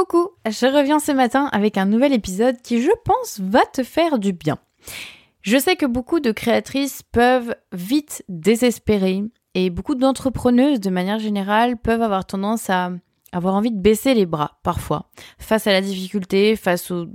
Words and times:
Coucou, 0.00 0.30
je 0.46 0.64
reviens 0.64 0.98
ce 0.98 1.12
matin 1.12 1.50
avec 1.52 1.76
un 1.76 1.84
nouvel 1.84 2.14
épisode 2.14 2.56
qui, 2.62 2.80
je 2.80 2.90
pense, 3.04 3.38
va 3.38 3.66
te 3.66 3.82
faire 3.82 4.18
du 4.18 4.32
bien. 4.32 4.56
Je 5.42 5.58
sais 5.58 5.76
que 5.76 5.84
beaucoup 5.84 6.20
de 6.20 6.32
créatrices 6.32 7.02
peuvent 7.02 7.54
vite 7.70 8.24
désespérer 8.30 9.24
et 9.52 9.68
beaucoup 9.68 9.94
d'entrepreneuses, 9.94 10.80
de 10.80 10.88
manière 10.88 11.18
générale, 11.18 11.76
peuvent 11.76 12.00
avoir 12.00 12.24
tendance 12.24 12.70
à 12.70 12.92
avoir 13.32 13.54
envie 13.54 13.72
de 13.72 13.78
baisser 13.78 14.14
les 14.14 14.24
bras 14.24 14.58
parfois 14.62 15.10
face 15.36 15.66
à 15.66 15.72
la 15.72 15.82
difficulté, 15.82 16.56
face 16.56 16.90
aux 16.90 17.06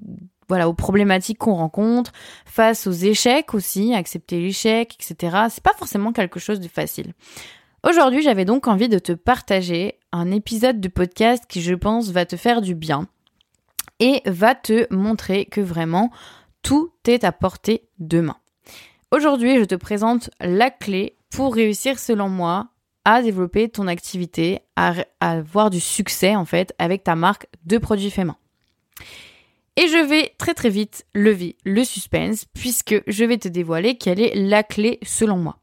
voilà 0.47 0.69
aux 0.69 0.75
problématiques 0.75 1.39
qu'on 1.39 1.55
rencontre, 1.55 2.11
face 2.45 2.85
aux 2.85 2.91
échecs 2.91 3.55
aussi, 3.55 3.95
accepter 3.95 4.39
l'échec, 4.39 4.93
etc. 4.93 5.37
C'est 5.49 5.63
pas 5.63 5.73
forcément 5.75 6.11
quelque 6.11 6.39
chose 6.39 6.59
de 6.59 6.67
facile. 6.67 7.13
Aujourd'hui, 7.87 8.21
j'avais 8.21 8.45
donc 8.45 8.67
envie 8.67 8.89
de 8.89 8.97
te 8.99 9.11
partager 9.11 9.99
un 10.15 10.31
épisode 10.31 10.79
de 10.79 10.87
podcast 10.87 11.43
qui, 11.47 11.61
je 11.61 11.73
pense, 11.73 12.09
va 12.11 12.25
te 12.25 12.37
faire 12.37 12.61
du 12.61 12.73
bien 12.73 13.07
et 13.99 14.21
va 14.25 14.55
te 14.55 14.91
montrer 14.93 15.45
que 15.45 15.59
vraiment 15.59 16.09
tout 16.61 16.91
est 17.05 17.23
à 17.25 17.31
portée 17.31 17.89
de 17.99 18.21
main. 18.21 18.37
Aujourd'hui, 19.11 19.59
je 19.59 19.65
te 19.65 19.75
présente 19.75 20.29
la 20.39 20.71
clé 20.71 21.17
pour 21.29 21.53
réussir, 21.53 21.99
selon 21.99 22.29
moi, 22.29 22.69
à 23.03 23.21
développer 23.21 23.67
ton 23.69 23.87
activité, 23.87 24.61
à, 24.77 24.93
avoir 25.19 25.69
du 25.69 25.81
succès 25.81 26.35
en 26.35 26.45
fait 26.45 26.73
avec 26.79 27.03
ta 27.03 27.15
marque 27.15 27.47
de 27.65 27.77
produits 27.77 28.09
faits 28.09 28.25
main. 28.25 28.37
Et 29.75 29.89
je 29.89 29.97
vais 29.97 30.33
très 30.37 30.53
très 30.53 30.69
vite 30.69 31.05
lever 31.13 31.57
le 31.65 31.83
suspense 31.83 32.45
puisque 32.53 32.95
je 33.05 33.25
vais 33.25 33.37
te 33.37 33.49
dévoiler 33.49 33.97
quelle 33.97 34.21
est 34.21 34.33
la 34.33 34.63
clé 34.63 34.99
selon 35.03 35.37
moi. 35.37 35.59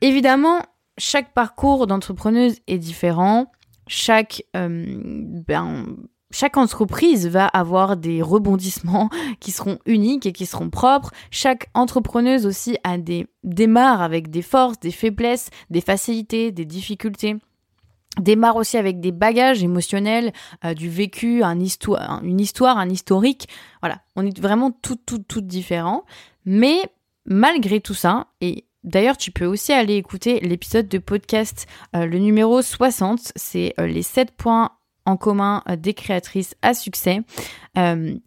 Évidemment, 0.00 0.62
chaque 0.98 1.32
parcours 1.34 1.86
d'entrepreneuse 1.86 2.56
est 2.66 2.78
différent. 2.78 3.50
Chaque, 3.86 4.44
euh, 4.56 5.00
ben, 5.46 5.86
chaque 6.30 6.56
entreprise 6.56 7.26
va 7.26 7.46
avoir 7.46 7.96
des 7.96 8.22
rebondissements 8.22 9.10
qui 9.40 9.50
seront 9.50 9.78
uniques 9.86 10.26
et 10.26 10.32
qui 10.32 10.46
seront 10.46 10.70
propres. 10.70 11.10
Chaque 11.30 11.68
entrepreneuse 11.74 12.46
aussi 12.46 12.76
a 12.84 12.98
des 12.98 13.26
démarre 13.42 14.02
avec 14.02 14.30
des 14.30 14.42
forces, 14.42 14.78
des 14.80 14.92
faiblesses, 14.92 15.50
des 15.70 15.80
facilités, 15.80 16.52
des 16.52 16.64
difficultés. 16.64 17.36
Démarre 18.20 18.56
aussi 18.56 18.76
avec 18.76 19.00
des 19.00 19.10
bagages 19.10 19.62
émotionnels, 19.62 20.32
euh, 20.66 20.74
du 20.74 20.90
vécu, 20.90 21.42
une 21.42 21.62
histoire, 21.62 22.78
un 22.78 22.90
historique. 22.90 23.48
Voilà, 23.80 24.02
on 24.16 24.26
est 24.26 24.38
vraiment 24.38 24.70
tout, 24.70 24.96
tout, 24.96 25.18
tout 25.18 25.40
différents. 25.40 26.04
Mais 26.44 26.82
malgré 27.24 27.80
tout 27.80 27.94
ça, 27.94 28.26
et 28.42 28.66
D'ailleurs, 28.84 29.16
tu 29.16 29.30
peux 29.30 29.46
aussi 29.46 29.72
aller 29.72 29.94
écouter 29.94 30.40
l'épisode 30.40 30.88
de 30.88 30.98
podcast, 30.98 31.66
euh, 31.94 32.06
le 32.06 32.18
numéro 32.18 32.62
60, 32.62 33.32
c'est 33.36 33.74
euh, 33.78 33.86
les 33.86 34.02
7 34.02 34.32
points 34.32 34.72
en 35.06 35.16
commun 35.16 35.62
euh, 35.68 35.76
des 35.76 35.94
créatrices 35.94 36.56
à 36.62 36.74
succès, 36.74 37.22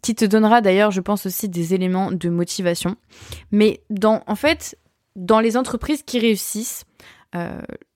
qui 0.02 0.14
te 0.14 0.24
donnera 0.24 0.60
d'ailleurs, 0.60 0.90
je 0.90 1.00
pense 1.00 1.26
aussi, 1.26 1.48
des 1.48 1.74
éléments 1.74 2.10
de 2.10 2.28
motivation. 2.28 2.96
Mais 3.52 3.84
dans, 3.90 4.22
en 4.26 4.34
fait, 4.34 4.76
dans 5.14 5.40
les 5.40 5.56
entreprises 5.56 6.02
qui 6.02 6.18
réussissent, 6.18 6.84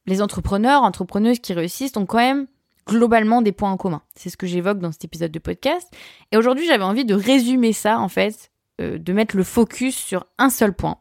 les 0.06 0.22
entrepreneurs, 0.22 0.82
entrepreneuses 0.82 1.40
qui 1.40 1.54
réussissent 1.54 1.96
ont 1.96 2.06
quand 2.06 2.18
même 2.18 2.46
globalement 2.86 3.42
des 3.42 3.50
points 3.50 3.72
en 3.72 3.76
commun. 3.76 4.02
C'est 4.14 4.30
ce 4.30 4.36
que 4.36 4.46
j'évoque 4.46 4.78
dans 4.78 4.92
cet 4.92 5.04
épisode 5.04 5.32
de 5.32 5.40
podcast. 5.40 5.88
Et 6.30 6.36
aujourd'hui, 6.36 6.66
j'avais 6.66 6.84
envie 6.84 7.04
de 7.04 7.14
résumer 7.14 7.72
ça, 7.72 7.98
en 7.98 8.08
fait, 8.08 8.52
de 8.78 9.12
mettre 9.12 9.36
le 9.36 9.42
focus 9.42 9.96
sur 9.96 10.26
un 10.38 10.50
seul 10.50 10.72
point 10.72 10.98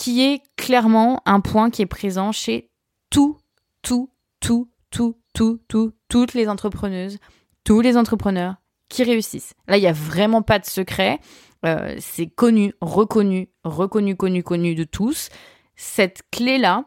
qui 0.00 0.22
est 0.22 0.40
clairement 0.56 1.20
un 1.26 1.40
point 1.40 1.68
qui 1.68 1.82
est 1.82 1.86
présent 1.86 2.32
chez 2.32 2.70
tout, 3.10 3.36
tout, 3.82 4.08
tout, 4.40 4.70
tout, 4.88 5.14
tout, 5.34 5.60
tout, 5.68 5.92
toutes 6.08 6.32
les 6.32 6.48
entrepreneuses, 6.48 7.18
tous 7.64 7.82
les 7.82 7.98
entrepreneurs 7.98 8.54
qui 8.88 9.04
réussissent. 9.04 9.52
Là, 9.68 9.76
il 9.76 9.82
n'y 9.82 9.86
a 9.86 9.92
vraiment 9.92 10.40
pas 10.40 10.58
de 10.58 10.64
secret. 10.64 11.20
Euh, 11.66 11.94
c'est 12.00 12.28
connu, 12.28 12.72
reconnu, 12.80 13.50
reconnu, 13.62 14.16
connu, 14.16 14.42
connu 14.42 14.74
de 14.74 14.84
tous. 14.84 15.28
Cette 15.76 16.22
clé-là, 16.32 16.86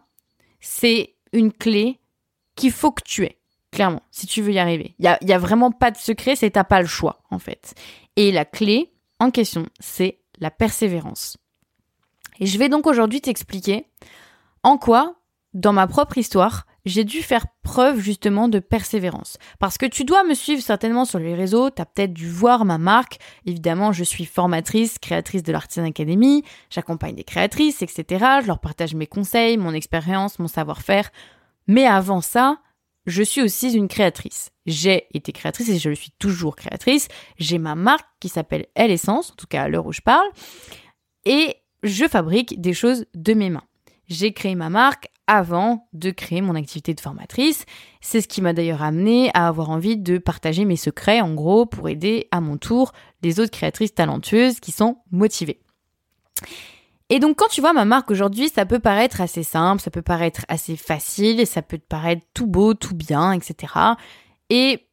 c'est 0.60 1.14
une 1.34 1.54
clé 1.54 2.00
qu'il 2.56 2.72
faut 2.72 2.92
que 2.92 3.04
tu 3.06 3.26
aies, 3.26 3.38
clairement, 3.72 4.02
si 4.10 4.26
tu 4.26 4.42
veux 4.42 4.54
y 4.54 4.60
arriver. 4.60 4.96
Il 4.98 5.04
n'y 5.04 5.10
a, 5.10 5.20
y 5.22 5.34
a 5.34 5.38
vraiment 5.38 5.70
pas 5.70 5.92
de 5.92 5.98
secret, 5.98 6.36
c'est 6.36 6.50
t'as 6.50 6.64
pas 6.64 6.82
le 6.82 6.88
choix, 6.88 7.22
en 7.30 7.38
fait. 7.38 7.76
Et 8.16 8.32
la 8.32 8.44
clé 8.44 8.92
en 9.20 9.30
question, 9.30 9.68
c'est 9.80 10.18
la 10.40 10.50
persévérance. 10.50 11.38
Et 12.44 12.46
je 12.46 12.60
vais 12.60 12.68
donc 12.68 12.88
aujourd'hui 12.88 13.22
t'expliquer 13.22 13.86
en 14.64 14.78
quoi, 14.78 15.16
dans 15.54 15.72
ma 15.72 15.88
propre 15.88 16.18
histoire, 16.18 16.66
j'ai 16.84 17.06
dû 17.06 17.22
faire 17.22 17.46
preuve 17.64 18.02
justement 18.02 18.50
de 18.50 18.60
persévérance. 18.60 19.38
Parce 19.60 19.78
que 19.78 19.86
tu 19.86 20.04
dois 20.04 20.26
me 20.26 20.34
suivre 20.34 20.62
certainement 20.62 21.06
sur 21.06 21.20
les 21.20 21.36
réseaux, 21.36 21.70
tu 21.70 21.82
as 21.82 21.86
peut-être 21.86 22.12
dû 22.12 22.28
voir 22.30 22.66
ma 22.66 22.78
marque. 22.78 23.18
Évidemment, 23.46 23.94
je 23.94 24.04
suis 24.04 24.26
formatrice, 24.26 25.00
créatrice 25.00 25.42
de 25.42 25.54
l'Artisan 25.54 25.86
Academy, 25.86 26.44
j'accompagne 26.70 27.16
des 27.16 27.24
créatrices, 27.24 27.82
etc. 27.82 28.26
Je 28.42 28.48
leur 28.48 28.60
partage 28.60 28.94
mes 28.94 29.08
conseils, 29.08 29.56
mon 29.56 29.74
expérience, 29.74 30.38
mon 30.38 30.50
savoir-faire. 30.50 31.12
Mais 31.68 31.86
avant 31.86 32.20
ça, 32.20 32.58
je 33.06 33.24
suis 33.24 33.42
aussi 33.42 33.72
une 33.72 33.88
créatrice. 33.88 34.52
J'ai 34.66 35.08
été 35.14 35.32
créatrice 35.32 35.70
et 35.70 35.80
je 35.80 35.92
suis 35.92 36.12
toujours 36.20 36.58
créatrice. 36.58 37.08
J'ai 37.38 37.58
ma 37.58 37.76
marque 37.76 38.06
qui 38.20 38.28
s'appelle 38.28 38.66
Elle 38.76 38.92
Essence, 38.92 39.32
en 39.32 39.36
tout 39.36 39.48
cas 39.48 39.64
à 39.64 39.70
l'heure 39.70 39.86
où 39.86 39.94
je 39.94 40.02
parle. 40.02 40.28
Et 41.24 41.56
je 41.84 42.08
fabrique 42.08 42.60
des 42.60 42.74
choses 42.74 43.06
de 43.14 43.34
mes 43.34 43.50
mains. 43.50 43.64
J'ai 44.08 44.34
créé 44.34 44.56
ma 44.56 44.70
marque 44.70 45.08
avant 45.28 45.88
de 45.94 46.12
créer 46.12 46.42
mon 46.42 46.56
activité 46.56 46.94
de 46.94 47.00
formatrice. 47.00 47.66
C'est 48.02 48.22
ce 48.22 48.28
qui 48.28 48.42
m'a 48.42 48.54
d'ailleurs 48.54 48.82
amené 48.82 49.32
à 49.34 49.48
avoir 49.48 49.70
envie 49.70 49.98
de 49.98 50.18
partager 50.18 50.66
mes 50.66 50.76
secrets, 50.76 51.22
en 51.22 51.34
gros, 51.34 51.66
pour 51.66 51.88
aider 51.88 52.28
à 52.32 52.42
mon 52.42 52.58
tour 52.58 52.92
les 53.22 53.40
autres 53.40 53.52
créatrices 53.52 53.94
talentueuses 53.94 54.60
qui 54.60 54.72
sont 54.72 54.98
motivées. 55.12 55.62
Et 57.10 57.20
donc 57.20 57.38
quand 57.38 57.48
tu 57.48 57.62
vois 57.62 57.74
ma 57.74 57.86
marque 57.86 58.12
aujourd'hui, 58.12 58.50
ça 58.50 58.66
peut 58.66 58.80
paraître 58.80 59.22
assez 59.22 59.44
simple, 59.44 59.82
ça 59.82 59.92
peut 59.92 60.02
paraître 60.02 60.46
assez 60.48 60.76
facile, 60.76 61.46
ça 61.46 61.62
peut 61.62 61.78
te 61.78 61.88
paraître 61.88 62.26
tout 62.34 62.48
beau, 62.48 62.74
tout 62.74 62.96
bien, 62.96 63.34
etc. 63.34 63.74
Et 64.50 64.88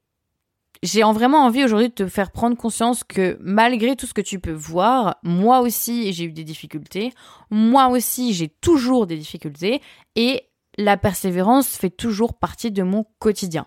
j'ai 0.82 1.02
vraiment 1.02 1.44
envie 1.44 1.64
aujourd'hui 1.64 1.88
de 1.88 1.94
te 1.94 2.06
faire 2.06 2.30
prendre 2.30 2.56
conscience 2.56 3.04
que 3.04 3.36
malgré 3.40 3.96
tout 3.96 4.06
ce 4.06 4.14
que 4.14 4.20
tu 4.20 4.38
peux 4.38 4.52
voir, 4.52 5.16
moi 5.22 5.60
aussi 5.60 6.12
j'ai 6.12 6.24
eu 6.24 6.32
des 6.32 6.44
difficultés, 6.44 7.12
moi 7.50 7.88
aussi 7.88 8.32
j'ai 8.32 8.48
toujours 8.48 9.06
des 9.06 9.16
difficultés 9.16 9.82
et 10.16 10.44
la 10.78 10.96
persévérance 10.96 11.68
fait 11.68 11.90
toujours 11.90 12.34
partie 12.34 12.70
de 12.70 12.82
mon 12.82 13.04
quotidien. 13.18 13.66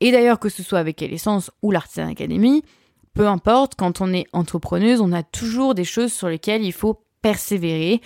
Et 0.00 0.12
d'ailleurs 0.12 0.38
que 0.38 0.50
ce 0.50 0.62
soit 0.62 0.78
avec 0.78 1.00
Essence 1.00 1.50
ou 1.62 1.70
l'Artisan 1.70 2.08
Academy, 2.08 2.62
peu 3.14 3.26
importe, 3.26 3.76
quand 3.76 4.02
on 4.02 4.12
est 4.12 4.26
entrepreneuse, 4.34 5.00
on 5.00 5.12
a 5.12 5.22
toujours 5.22 5.74
des 5.74 5.84
choses 5.84 6.12
sur 6.12 6.28
lesquelles 6.28 6.62
il 6.62 6.72
faut 6.72 7.02
persévérer 7.22 8.02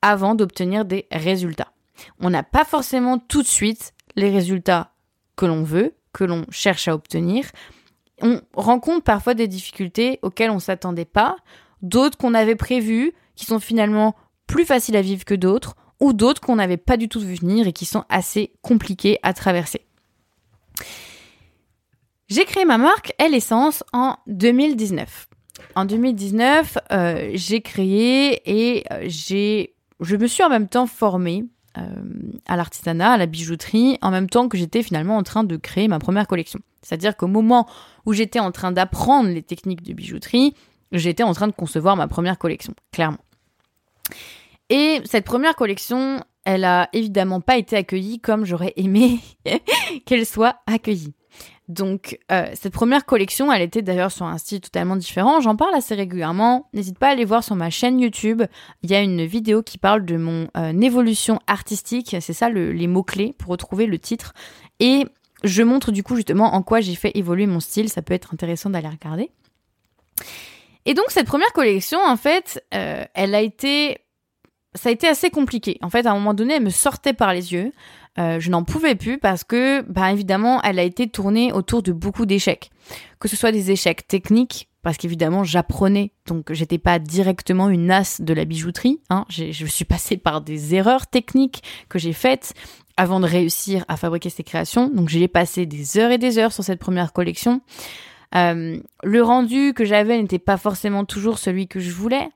avant 0.00 0.34
d'obtenir 0.34 0.86
des 0.86 1.06
résultats. 1.12 1.72
On 2.18 2.30
n'a 2.30 2.42
pas 2.42 2.64
forcément 2.64 3.18
tout 3.18 3.42
de 3.42 3.46
suite 3.46 3.92
les 4.16 4.30
résultats 4.30 4.94
que 5.36 5.44
l'on 5.44 5.62
veut, 5.62 5.94
que 6.14 6.24
l'on 6.24 6.46
cherche 6.50 6.88
à 6.88 6.94
obtenir, 6.94 7.44
on 8.22 8.40
rencontre 8.54 9.02
parfois 9.02 9.34
des 9.34 9.48
difficultés 9.48 10.18
auxquelles 10.22 10.50
on 10.50 10.58
s'attendait 10.58 11.04
pas, 11.04 11.36
d'autres 11.82 12.16
qu'on 12.16 12.32
avait 12.32 12.56
prévues, 12.56 13.12
qui 13.36 13.44
sont 13.44 13.60
finalement 13.60 14.14
plus 14.46 14.64
faciles 14.64 14.96
à 14.96 15.02
vivre 15.02 15.24
que 15.24 15.34
d'autres, 15.34 15.74
ou 16.00 16.12
d'autres 16.12 16.40
qu'on 16.40 16.56
n'avait 16.56 16.76
pas 16.76 16.96
du 16.96 17.08
tout 17.08 17.20
vu 17.20 17.34
venir 17.34 17.66
et 17.66 17.72
qui 17.72 17.86
sont 17.86 18.04
assez 18.08 18.52
compliquées 18.62 19.18
à 19.22 19.32
traverser. 19.32 19.86
J'ai 22.28 22.44
créé 22.44 22.64
ma 22.64 22.78
marque 22.78 23.12
Elle 23.18 23.34
Essence 23.34 23.84
en 23.92 24.16
2019. 24.26 25.28
En 25.76 25.84
2019, 25.84 26.78
euh, 26.92 27.30
j'ai 27.34 27.60
créé 27.60 28.40
et 28.44 28.84
euh, 28.90 29.04
j'ai, 29.06 29.74
je 30.00 30.16
me 30.16 30.26
suis 30.26 30.42
en 30.42 30.48
même 30.48 30.68
temps 30.68 30.86
formée 30.86 31.44
euh, 31.78 31.82
à 32.46 32.56
l'artisanat, 32.56 33.12
à 33.12 33.16
la 33.16 33.26
bijouterie, 33.26 33.98
en 34.02 34.10
même 34.10 34.28
temps 34.28 34.48
que 34.48 34.58
j'étais 34.58 34.82
finalement 34.82 35.16
en 35.16 35.22
train 35.22 35.44
de 35.44 35.56
créer 35.56 35.88
ma 35.88 35.98
première 35.98 36.26
collection. 36.26 36.60
C'est-à-dire 36.82 37.16
qu'au 37.16 37.26
moment 37.26 37.66
où 38.06 38.12
j'étais 38.12 38.40
en 38.40 38.52
train 38.52 38.72
d'apprendre 38.72 39.30
les 39.30 39.42
techniques 39.42 39.82
de 39.82 39.92
bijouterie, 39.92 40.54
j'étais 40.92 41.22
en 41.22 41.32
train 41.32 41.46
de 41.48 41.52
concevoir 41.52 41.96
ma 41.96 42.08
première 42.08 42.38
collection, 42.38 42.74
clairement. 42.92 43.18
Et 44.70 45.00
cette 45.04 45.24
première 45.24 45.56
collection, 45.56 46.22
elle 46.44 46.64
a 46.64 46.88
évidemment 46.92 47.40
pas 47.40 47.56
été 47.56 47.76
accueillie 47.76 48.20
comme 48.20 48.44
j'aurais 48.44 48.72
aimé 48.76 49.20
qu'elle 50.06 50.26
soit 50.26 50.56
accueillie. 50.66 51.14
Donc 51.68 52.18
euh, 52.30 52.46
cette 52.54 52.74
première 52.74 53.06
collection, 53.06 53.50
elle 53.50 53.62
était 53.62 53.80
d'ailleurs 53.80 54.12
sur 54.12 54.26
un 54.26 54.36
style 54.36 54.60
totalement 54.60 54.96
différent. 54.96 55.40
J'en 55.40 55.56
parle 55.56 55.74
assez 55.74 55.94
régulièrement. 55.94 56.68
N'hésite 56.74 56.98
pas 56.98 57.08
à 57.08 57.10
aller 57.10 57.24
voir 57.24 57.42
sur 57.42 57.56
ma 57.56 57.70
chaîne 57.70 58.00
YouTube. 58.00 58.42
Il 58.82 58.90
y 58.90 58.94
a 58.94 59.00
une 59.00 59.24
vidéo 59.24 59.62
qui 59.62 59.78
parle 59.78 60.04
de 60.04 60.16
mon 60.16 60.48
euh, 60.56 60.78
évolution 60.80 61.40
artistique. 61.46 62.16
C'est 62.20 62.32
ça 62.34 62.50
les 62.50 62.86
mots 62.86 63.02
clés 63.02 63.34
pour 63.38 63.50
retrouver 63.50 63.86
le 63.86 63.98
titre. 63.98 64.34
Et 64.78 65.06
je 65.42 65.62
montre 65.62 65.90
du 65.90 66.02
coup 66.02 66.16
justement 66.16 66.54
en 66.54 66.62
quoi 66.62 66.80
j'ai 66.80 66.94
fait 66.94 67.12
évoluer 67.14 67.46
mon 67.46 67.60
style. 67.60 67.88
Ça 67.88 68.02
peut 68.02 68.14
être 68.14 68.34
intéressant 68.34 68.68
d'aller 68.68 68.88
regarder. 68.88 69.30
Et 70.84 70.92
donc 70.92 71.06
cette 71.08 71.26
première 71.26 71.52
collection, 71.54 71.98
en 71.98 72.16
fait, 72.16 72.62
euh, 72.74 73.04
elle 73.14 73.34
a 73.34 73.40
été 73.40 73.98
ça 74.74 74.88
a 74.88 74.92
été 74.92 75.06
assez 75.06 75.30
compliqué. 75.30 75.78
En 75.82 75.90
fait, 75.90 76.04
à 76.04 76.10
un 76.10 76.14
moment 76.14 76.34
donné, 76.34 76.54
elle 76.54 76.64
me 76.64 76.70
sortait 76.70 77.12
par 77.12 77.32
les 77.32 77.52
yeux. 77.52 77.72
Euh, 78.18 78.38
je 78.40 78.50
n'en 78.50 78.64
pouvais 78.64 78.94
plus 78.94 79.18
parce 79.18 79.44
que, 79.44 79.82
bah, 79.82 80.12
évidemment, 80.12 80.62
elle 80.62 80.78
a 80.78 80.82
été 80.82 81.08
tournée 81.08 81.52
autour 81.52 81.82
de 81.82 81.92
beaucoup 81.92 82.26
d'échecs. 82.26 82.70
Que 83.18 83.28
ce 83.28 83.36
soit 83.36 83.52
des 83.52 83.70
échecs 83.70 84.06
techniques, 84.06 84.68
parce 84.82 84.98
qu'évidemment, 84.98 85.44
j'apprenais, 85.44 86.12
donc 86.26 86.52
j'étais 86.52 86.78
pas 86.78 86.98
directement 86.98 87.68
une 87.70 87.90
as 87.90 88.20
de 88.20 88.34
la 88.34 88.44
bijouterie. 88.44 89.00
Hein. 89.10 89.24
Je 89.30 89.66
suis 89.66 89.84
passée 89.84 90.16
par 90.16 90.42
des 90.42 90.74
erreurs 90.74 91.06
techniques 91.06 91.62
que 91.88 91.98
j'ai 91.98 92.12
faites 92.12 92.54
avant 92.96 93.18
de 93.18 93.26
réussir 93.26 93.84
à 93.88 93.96
fabriquer 93.96 94.30
ces 94.30 94.44
créations. 94.44 94.88
Donc 94.88 95.08
j'ai 95.08 95.26
passé 95.26 95.66
des 95.66 95.98
heures 95.98 96.10
et 96.10 96.18
des 96.18 96.38
heures 96.38 96.52
sur 96.52 96.62
cette 96.62 96.78
première 96.78 97.12
collection. 97.12 97.62
Euh, 98.34 98.78
le 99.02 99.22
rendu 99.22 99.74
que 99.74 99.84
j'avais 99.84 100.20
n'était 100.20 100.38
pas 100.38 100.56
forcément 100.56 101.04
toujours 101.04 101.38
celui 101.38 101.66
que 101.66 101.80
je 101.80 101.90
voulais. 101.90 102.28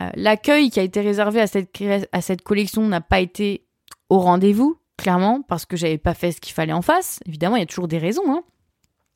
Euh, 0.00 0.10
l'accueil 0.14 0.70
qui 0.70 0.78
a 0.80 0.82
été 0.82 1.00
réservé 1.00 1.40
à 1.40 1.46
cette, 1.46 1.70
à 2.12 2.20
cette 2.20 2.42
collection 2.42 2.86
n'a 2.86 3.00
pas 3.00 3.20
été 3.20 3.64
au 4.08 4.20
rendez-vous, 4.20 4.78
clairement, 4.98 5.40
parce 5.40 5.64
que 5.64 5.76
j'avais 5.76 5.96
pas 5.96 6.12
fait 6.12 6.32
ce 6.32 6.40
qu'il 6.40 6.52
fallait 6.52 6.74
en 6.74 6.82
face. 6.82 7.20
Évidemment, 7.24 7.56
il 7.56 7.60
y 7.60 7.62
a 7.62 7.66
toujours 7.66 7.88
des 7.88 7.96
raisons. 7.96 8.22
Hein. 8.28 8.42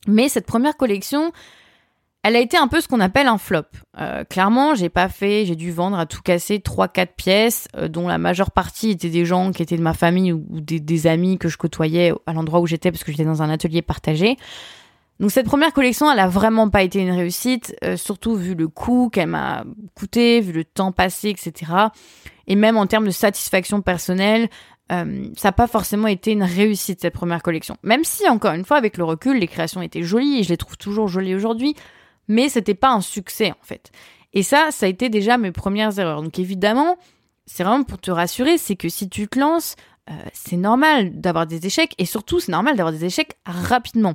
Mais 0.06 0.30
cette 0.30 0.46
première 0.46 0.78
collection, 0.78 1.32
elle 2.22 2.36
a 2.36 2.40
été 2.40 2.56
un 2.56 2.68
peu 2.68 2.80
ce 2.80 2.88
qu'on 2.88 3.00
appelle 3.00 3.26
un 3.26 3.36
flop. 3.36 3.64
Euh, 3.98 4.24
clairement, 4.24 4.74
j'ai 4.74 4.88
pas 4.88 5.10
fait, 5.10 5.44
j'ai 5.44 5.56
dû 5.56 5.70
vendre 5.72 5.98
à 5.98 6.06
tout 6.06 6.22
casser 6.22 6.58
3-4 6.58 7.08
pièces, 7.16 7.68
dont 7.90 8.08
la 8.08 8.18
majeure 8.18 8.52
partie 8.52 8.90
étaient 8.90 9.10
des 9.10 9.26
gens 9.26 9.52
qui 9.52 9.62
étaient 9.62 9.76
de 9.76 9.82
ma 9.82 9.94
famille 9.94 10.32
ou, 10.32 10.60
des, 10.60 10.80
des, 10.80 11.06
amis 11.06 11.36
que 11.36 11.48
je 11.48 11.58
côtoyais 11.58 12.12
à 12.26 12.32
l'endroit 12.32 12.60
où 12.60 12.66
j'étais 12.66 12.90
parce 12.90 13.04
que 13.04 13.12
j'étais 13.12 13.24
dans 13.24 13.42
un 13.42 13.50
atelier 13.50 13.82
partagé. 13.82 14.38
Donc 15.22 15.30
cette 15.30 15.46
première 15.46 15.72
collection, 15.72 16.10
elle 16.10 16.18
a 16.18 16.26
vraiment 16.26 16.68
pas 16.68 16.82
été 16.82 17.00
une 17.00 17.12
réussite, 17.12 17.76
euh, 17.84 17.96
surtout 17.96 18.34
vu 18.34 18.54
le 18.54 18.66
coût 18.66 19.08
qu'elle 19.08 19.28
m'a 19.28 19.64
coûté, 19.94 20.40
vu 20.40 20.52
le 20.52 20.64
temps 20.64 20.90
passé, 20.90 21.28
etc. 21.28 21.70
Et 22.48 22.56
même 22.56 22.76
en 22.76 22.88
termes 22.88 23.06
de 23.06 23.12
satisfaction 23.12 23.82
personnelle, 23.82 24.48
euh, 24.90 25.28
ça 25.36 25.48
n'a 25.48 25.52
pas 25.52 25.66
forcément 25.66 26.08
été 26.08 26.32
une 26.32 26.42
réussite 26.42 27.00
cette 27.00 27.14
première 27.14 27.42
collection. 27.42 27.76
Même 27.82 28.04
si, 28.04 28.28
encore 28.28 28.52
une 28.52 28.64
fois, 28.64 28.76
avec 28.76 28.96
le 28.96 29.04
recul, 29.04 29.38
les 29.38 29.46
créations 29.46 29.82
étaient 29.82 30.02
jolies 30.02 30.40
et 30.40 30.42
je 30.42 30.48
les 30.48 30.56
trouve 30.56 30.76
toujours 30.76 31.08
jolies 31.08 31.34
aujourd'hui, 31.34 31.74
mais 32.28 32.48
c'était 32.48 32.74
pas 32.74 32.90
un 32.90 33.00
succès 33.00 33.52
en 33.52 33.64
fait. 33.64 33.90
Et 34.32 34.42
ça, 34.42 34.70
ça 34.70 34.86
a 34.86 34.88
été 34.88 35.08
déjà 35.08 35.38
mes 35.38 35.52
premières 35.52 35.98
erreurs. 35.98 36.22
Donc 36.22 36.38
évidemment, 36.38 36.96
c'est 37.46 37.64
vraiment 37.64 37.84
pour 37.84 37.98
te 37.98 38.10
rassurer, 38.10 38.58
c'est 38.58 38.76
que 38.76 38.88
si 38.88 39.08
tu 39.08 39.28
te 39.28 39.38
lances, 39.38 39.76
euh, 40.10 40.14
c'est 40.32 40.56
normal 40.56 41.20
d'avoir 41.20 41.46
des 41.46 41.64
échecs 41.66 41.94
et 41.98 42.06
surtout 42.06 42.40
c'est 42.40 42.52
normal 42.52 42.76
d'avoir 42.76 42.92
des 42.92 43.04
échecs 43.04 43.36
rapidement. 43.44 44.14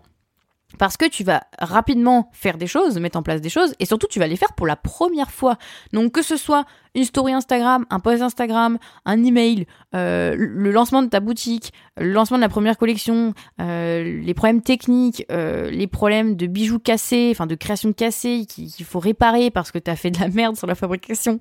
Parce 0.78 0.98
que 0.98 1.08
tu 1.08 1.24
vas 1.24 1.44
rapidement 1.60 2.30
faire 2.34 2.58
des 2.58 2.68
choses, 2.68 3.00
mettre 3.00 3.18
en 3.18 3.24
place 3.24 3.40
des 3.40 3.50
choses, 3.50 3.74
et 3.80 3.86
surtout 3.86 4.08
tu 4.08 4.20
vas 4.20 4.28
les 4.28 4.36
faire 4.36 4.52
pour 4.54 4.68
la 4.68 4.76
première 4.76 5.32
fois. 5.32 5.58
Donc 5.94 6.12
que 6.12 6.22
ce 6.22 6.36
soit 6.36 6.66
une 6.94 7.06
story 7.06 7.32
Instagram, 7.32 7.86
un 7.90 8.00
post 8.00 8.22
Instagram, 8.22 8.78
un 9.06 9.24
email, 9.24 9.66
euh, 9.96 10.36
le 10.38 10.72
lancement 10.72 11.02
de 11.02 11.08
ta 11.08 11.22
boutique, 11.22 11.72
le 11.96 12.12
lancement 12.12 12.38
de 12.38 12.42
la 12.42 12.50
première 12.50 12.78
collection, 12.78 13.34
euh, 13.62 14.04
les 14.04 14.34
problèmes 14.34 14.62
techniques, 14.62 15.26
euh, 15.32 15.72
les 15.72 15.88
problèmes 15.88 16.36
de 16.36 16.48
bijoux 16.48 16.80
cassés, 16.80 17.30
enfin 17.32 17.48
de 17.48 17.56
création 17.56 17.94
cassée 17.94 18.46
qu'il 18.46 18.86
faut 18.86 19.00
réparer 19.00 19.52
parce 19.52 19.72
que 19.72 19.80
tu 19.80 19.90
as 19.90 19.96
fait 19.96 20.12
de 20.12 20.20
la 20.20 20.28
merde 20.28 20.58
sur 20.58 20.68
la 20.68 20.76
fabrication. 20.76 21.40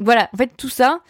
voilà, 0.00 0.28
en 0.32 0.36
fait 0.36 0.50
tout 0.56 0.68
ça, 0.68 1.02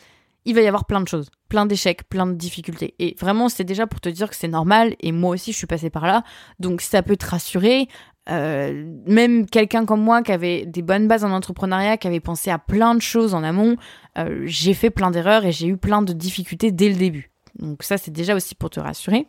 il 0.49 0.55
va 0.55 0.63
y 0.63 0.67
avoir 0.67 0.87
plein 0.87 1.03
de 1.03 1.07
choses, 1.07 1.29
plein 1.51 1.67
d'échecs, 1.67 2.09
plein 2.09 2.27
de 2.27 2.33
difficultés. 2.33 2.95
Et 2.99 3.15
vraiment, 3.21 3.51
c'est 3.51 3.65
déjà 3.65 3.87
pour 3.87 4.01
te 4.01 4.09
dire 4.09 4.31
que 4.31 4.35
c'est 4.35 4.49
normal, 4.49 4.97
et 5.01 5.13
moi 5.13 5.35
aussi, 5.35 5.53
je 5.53 5.59
suis 5.59 5.67
passée 5.67 5.91
par 5.91 6.07
là. 6.07 6.25
Donc, 6.59 6.81
ça 6.81 7.03
peut 7.03 7.17
te 7.17 7.27
rassurer. 7.27 7.87
Euh, 8.31 8.91
même 9.07 9.45
quelqu'un 9.45 9.85
comme 9.85 10.01
moi 10.01 10.23
qui 10.23 10.33
avait 10.33 10.65
des 10.65 10.81
bonnes 10.81 11.07
bases 11.07 11.23
en 11.23 11.33
entrepreneuriat, 11.33 11.99
qui 11.99 12.07
avait 12.07 12.21
pensé 12.21 12.51
à 12.51 12.59
plein 12.59 12.95
de 12.95 13.03
choses 13.03 13.35
en 13.35 13.45
amont, 13.45 13.77
euh, 14.17 14.41
j'ai 14.47 14.73
fait 14.73 14.89
plein 14.89 15.11
d'erreurs 15.11 15.45
et 15.45 15.53
j'ai 15.53 15.67
eu 15.67 15.77
plein 15.77 16.01
de 16.01 16.15
difficultés 16.15 16.73
dès 16.73 16.89
le 16.89 16.97
début. 16.97 17.31
Donc 17.59 17.83
ça, 17.83 17.99
c'est 17.99 18.11
déjà 18.11 18.35
aussi 18.35 18.55
pour 18.55 18.71
te 18.71 18.81
rassurer. 18.81 19.27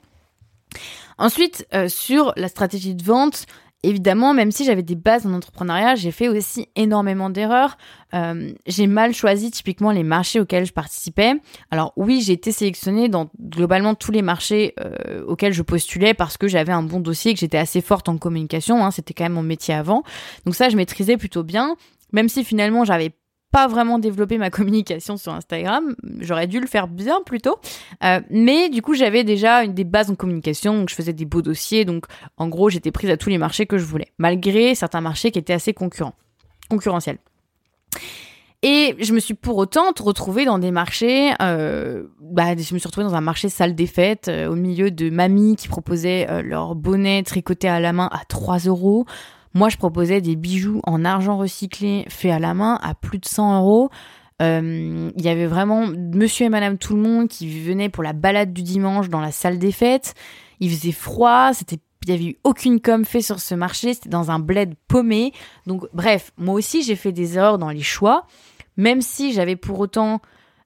Ensuite, 1.18 1.68
euh, 1.74 1.90
sur 1.90 2.32
la 2.38 2.48
stratégie 2.48 2.96
de 2.96 3.04
vente, 3.04 3.46
Évidemment, 3.82 4.34
même 4.34 4.52
si 4.52 4.66
j'avais 4.66 4.84
des 4.84 4.96
bases 4.96 5.26
en 5.26 5.32
entrepreneuriat, 5.32 5.96
j'ai 5.96 6.12
fait 6.12 6.28
aussi 6.28 6.68
énormément 6.76 7.30
d'erreurs. 7.30 7.78
Euh, 8.14 8.52
j'ai 8.68 8.88
mal 8.88 9.14
choisi 9.14 9.52
typiquement 9.52 9.92
les 9.92 10.04
marchés 10.04 10.42
auxquels 10.42 10.66
je 10.66 10.74
participais. 10.74 11.36
Alors 11.72 11.94
oui, 11.96 12.22
j'ai 12.22 12.34
été 12.34 12.52
sélectionnée 12.52 13.08
dans 13.08 13.30
globalement 13.40 13.96
tous 13.96 14.12
les 14.12 14.22
marchés 14.22 14.74
euh, 14.82 15.24
auxquels 15.26 15.54
je 15.54 15.62
postulais 15.62 16.14
parce 16.14 16.36
que 16.38 16.50
j'avais 16.50 16.74
un 16.74 16.84
bon 16.84 17.00
dossier, 17.00 17.34
que 17.34 17.40
j'étais 17.40 17.58
assez 17.58 17.80
forte 17.80 18.10
en 18.10 18.18
communication. 18.18 18.84
Hein, 18.84 18.92
C'était 18.92 19.14
quand 19.14 19.24
même 19.24 19.34
mon 19.34 19.44
métier 19.44 19.74
avant. 19.74 20.04
Donc 20.46 20.56
ça, 20.56 20.68
je 20.68 20.76
maîtrisais 20.76 21.16
plutôt 21.16 21.44
bien. 21.44 21.78
Même 22.12 22.28
si 22.28 22.44
finalement 22.44 22.84
j'avais 22.84 23.12
pas 23.52 23.68
vraiment 23.68 24.00
développé 24.00 24.38
ma 24.38 24.50
communication 24.50 25.18
sur 25.18 25.34
Instagram. 25.34 25.96
J'aurais 26.20 26.48
dû 26.48 26.60
le 26.60 26.68
faire 26.68 26.88
bien 26.88 27.22
plus 27.26 27.40
tôt. 27.40 27.58
Euh, 28.04 28.22
mais 28.30 28.70
du 28.70 28.82
coup, 28.82 28.94
j'avais 28.94 29.24
déjà 29.24 29.64
une 29.64 29.74
des 29.74 29.84
bases 29.84 30.10
en 30.10 30.16
communication, 30.16 30.78
donc 30.78 30.90
je 30.90 30.96
faisais 30.96 31.14
des 31.14 31.26
beaux 31.26 31.42
dossiers. 31.42 31.86
Donc, 31.86 32.06
en 32.38 32.48
gros, 32.48 32.70
j'étais 32.70 32.92
prise 32.92 33.10
à 33.10 33.18
tous 33.18 33.30
les 33.30 33.38
marchés 33.38 33.66
que 33.66 33.78
je 33.78 33.86
voulais, 33.86 34.12
malgré 34.18 34.76
certains 34.76 35.02
marchés 35.02 35.32
qui 35.32 35.40
étaient 35.40 35.54
assez 35.54 35.74
concurrents, 35.74 36.16
concurrentiels. 36.70 37.18
Et 38.62 38.96
je 39.00 39.14
me 39.14 39.20
suis 39.22 39.36
pour 39.36 39.56
autant 39.56 39.94
retrouvée 39.98 40.44
dans 40.44 40.60
des 40.60 40.72
marchés, 40.72 41.32
euh, 41.42 42.08
bah, 42.20 42.58
je 42.58 42.74
me 42.74 42.80
suis 42.80 42.88
retrouvée 42.88 43.08
dans 43.08 43.16
un 43.16 43.22
marché 43.22 43.48
salle 43.48 43.74
des 43.74 43.88
fêtes, 43.88 44.28
euh, 44.28 44.50
au 44.50 44.56
milieu 44.56 44.92
de 44.92 45.10
mamies 45.10 45.56
qui 45.56 45.70
proposaient 45.70 46.44
leurs 46.44 46.76
bonnets 46.76 47.24
tricotés 47.24 47.70
à 47.70 47.80
la 47.80 47.94
main 47.94 48.10
à 48.12 48.26
3 48.28 48.58
euros, 48.60 49.06
moi, 49.54 49.70
je 49.70 49.78
proposais 49.78 50.22
des 50.22 50.36
bijoux 50.36 50.82
en 50.86 51.04
argent 51.06 51.38
recyclé 51.38 52.06
fait 52.08 52.32
à 52.32 52.40
la 52.40 52.54
main 52.54 52.80
à 52.84 52.94
plus 52.94 53.18
de 53.18 53.26
100 53.26 53.60
euros. 53.60 53.90
Euh, 54.42 55.12
il 55.18 55.22
y 55.22 55.28
avait 55.28 55.48
vraiment 55.48 55.88
monsieur 55.88 56.46
et 56.46 56.50
madame 56.50 56.78
tout 56.78 56.96
le 56.96 57.02
monde 57.02 57.28
qui 57.28 57.60
venaient 57.62 57.90
pour 57.90 58.04
la 58.04 58.14
balade 58.14 58.54
du 58.54 58.62
dimanche 58.62 59.10
dans 59.10 59.20
la 59.20 59.32
salle 59.32 59.60
des 59.60 59.72
fêtes. 59.72 60.14
Il 60.60 60.70
faisait 60.70 60.92
froid, 60.92 61.52
c'était 61.54 61.80
il 62.06 62.12
y 62.12 62.14
avait 62.14 62.26
eu 62.26 62.38
aucune 62.46 62.80
com 62.80 63.04
fait 63.04 63.22
sur 63.22 63.40
ce 63.40 63.54
marché, 63.54 63.94
c'était 63.94 64.10
dans 64.10 64.32
un 64.32 64.40
bled 64.40 64.76
paumé. 64.88 65.34
Donc 65.68 65.86
bref, 65.94 66.32
moi 66.38 66.56
aussi 66.56 66.82
j'ai 66.82 66.96
fait 66.96 67.12
des 67.12 67.38
erreurs 67.38 67.58
dans 67.58 67.70
les 67.70 67.82
choix, 67.82 68.26
même 68.78 69.02
si 69.02 69.34
j'avais 69.34 69.58
pour 69.58 69.80
autant 69.80 70.22